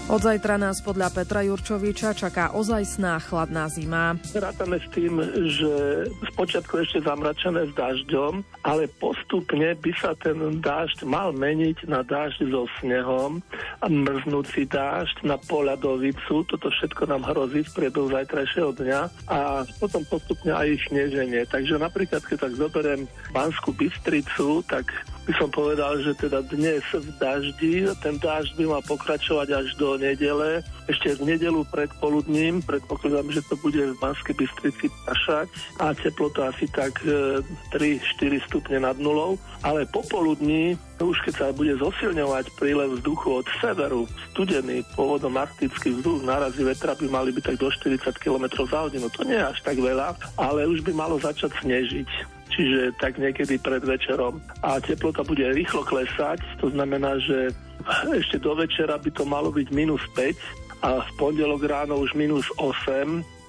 Od 0.10 0.18
zajtra 0.18 0.58
nás 0.58 0.82
podľa 0.82 1.08
Petra 1.14 1.46
Jurčoviča 1.46 2.18
čaká 2.18 2.52
ozajstná 2.58 3.22
chladná 3.22 3.70
zima. 3.70 4.18
Rátame 4.34 4.82
s 4.82 4.88
tým, 4.92 5.22
že 5.48 6.04
spočiatku 6.34 6.84
ešte 6.84 7.06
zamračené 7.06 7.70
s 7.70 7.74
dažďom, 7.78 8.42
ale 8.66 8.90
postupne 8.98 9.78
by 9.78 9.92
sa 9.96 10.18
ten 10.18 10.60
dážď 10.60 11.06
mal 11.06 11.32
meniť 11.38 11.86
na 11.86 12.02
dážď 12.02 12.50
so 12.50 12.66
snehom 12.82 13.46
a 13.80 13.86
mrznúci 13.88 14.68
dážď 14.68 15.22
na 15.22 15.38
poľadovicu. 15.38 16.50
Toto 16.50 16.68
všetko 16.68 17.08
nám 17.08 17.30
hrozí 17.30 17.62
v 17.62 17.72
priebehu 17.78 18.10
zajtrajšieho 18.10 18.74
dňa 18.74 19.02
a 19.32 19.64
potom 19.80 20.04
postupne 20.10 20.52
aj 20.52 20.92
sneženie. 20.92 21.46
Takže 21.48 21.80
napríklad, 21.80 22.26
keď 22.26 22.52
tak 22.52 22.60
zoberiem 22.60 23.08
Banskú 23.32 23.72
Bystricu, 23.72 24.66
tak 24.68 24.92
by 25.22 25.34
som 25.38 25.50
povedal, 25.54 26.02
že 26.02 26.18
teda 26.18 26.42
dnes 26.50 26.82
v 26.90 27.10
daždi, 27.22 27.86
ten 28.02 28.18
dážď 28.18 28.58
by 28.58 28.66
mal 28.78 28.82
pokračovať 28.86 29.48
až 29.54 29.68
do 29.78 29.94
nedele. 29.96 30.66
Ešte 30.90 31.22
v 31.22 31.38
nedelu 31.38 31.62
predpoludním, 31.70 32.66
predpokladám, 32.66 33.30
že 33.30 33.46
to 33.46 33.56
bude 33.62 33.78
v 33.78 34.00
Banskej 34.02 34.34
Bystrici 34.34 34.90
pašať 35.06 35.48
a 35.78 35.94
teplota 35.94 36.50
asi 36.50 36.66
tak 36.74 36.98
3-4 37.06 38.02
e, 38.02 38.42
stupne 38.50 38.82
nad 38.82 38.98
nulou. 38.98 39.38
Ale 39.62 39.86
popoludní, 39.94 40.74
už 40.98 41.22
keď 41.22 41.34
sa 41.38 41.48
bude 41.54 41.78
zosilňovať 41.78 42.58
prílev 42.58 42.98
vzduchu 42.98 43.46
od 43.46 43.48
severu, 43.62 44.10
studený, 44.34 44.82
pôvodom 44.98 45.38
arktický 45.38 45.94
vzduch, 46.02 46.26
narazí 46.26 46.66
vetra 46.66 46.98
by 46.98 47.06
mali 47.06 47.30
byť 47.30 47.44
tak 47.46 47.58
do 47.62 47.70
40 47.70 48.10
km 48.18 48.46
za 48.66 48.90
hodinu. 48.90 49.06
To 49.14 49.22
nie 49.22 49.38
je 49.38 49.46
až 49.54 49.60
tak 49.62 49.78
veľa, 49.78 50.18
ale 50.42 50.66
už 50.66 50.82
by 50.82 50.92
malo 50.98 51.22
začať 51.22 51.54
snežiť 51.62 52.41
čiže 52.52 52.94
tak 53.00 53.18
niekedy 53.18 53.58
pred 53.58 53.82
večerom. 53.84 54.44
A 54.62 54.78
teplota 54.84 55.24
bude 55.24 55.48
rýchlo 55.52 55.82
klesať, 55.88 56.40
to 56.60 56.70
znamená, 56.70 57.18
že 57.24 57.56
ešte 58.14 58.38
do 58.38 58.54
večera 58.54 59.00
by 59.00 59.10
to 59.12 59.24
malo 59.26 59.50
byť 59.50 59.68
minus 59.74 60.04
5 60.14 60.86
a 60.86 61.02
v 61.02 61.10
pondelok 61.18 61.62
ráno 61.66 61.98
už 61.98 62.14
minus 62.14 62.46
8. 62.58 63.42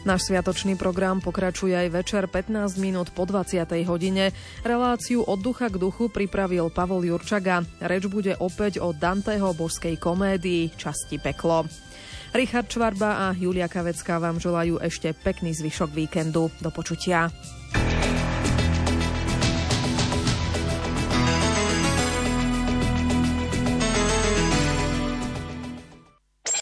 Náš 0.00 0.32
sviatočný 0.32 0.80
program 0.80 1.20
pokračuje 1.20 1.76
aj 1.76 1.88
večer 1.92 2.24
15 2.24 2.80
minút 2.80 3.12
po 3.12 3.28
20. 3.28 3.68
hodine. 3.84 4.32
Reláciu 4.64 5.20
od 5.20 5.44
ducha 5.44 5.68
k 5.68 5.76
duchu 5.76 6.08
pripravil 6.08 6.72
Pavol 6.72 7.04
Jurčaga. 7.04 7.60
Reč 7.84 8.08
bude 8.08 8.32
opäť 8.40 8.80
o 8.80 8.96
Danteho 8.96 9.52
božskej 9.52 10.00
komédii 10.00 10.72
Časti 10.72 11.20
peklo. 11.20 11.68
Richard 12.32 12.72
Čvarba 12.72 13.28
a 13.28 13.36
Julia 13.36 13.68
Kavecká 13.68 14.16
vám 14.16 14.40
želajú 14.40 14.80
ešte 14.80 15.12
pekný 15.12 15.52
zvyšok 15.52 15.92
víkendu. 15.92 16.48
Do 16.64 16.72
počutia. 16.72 17.28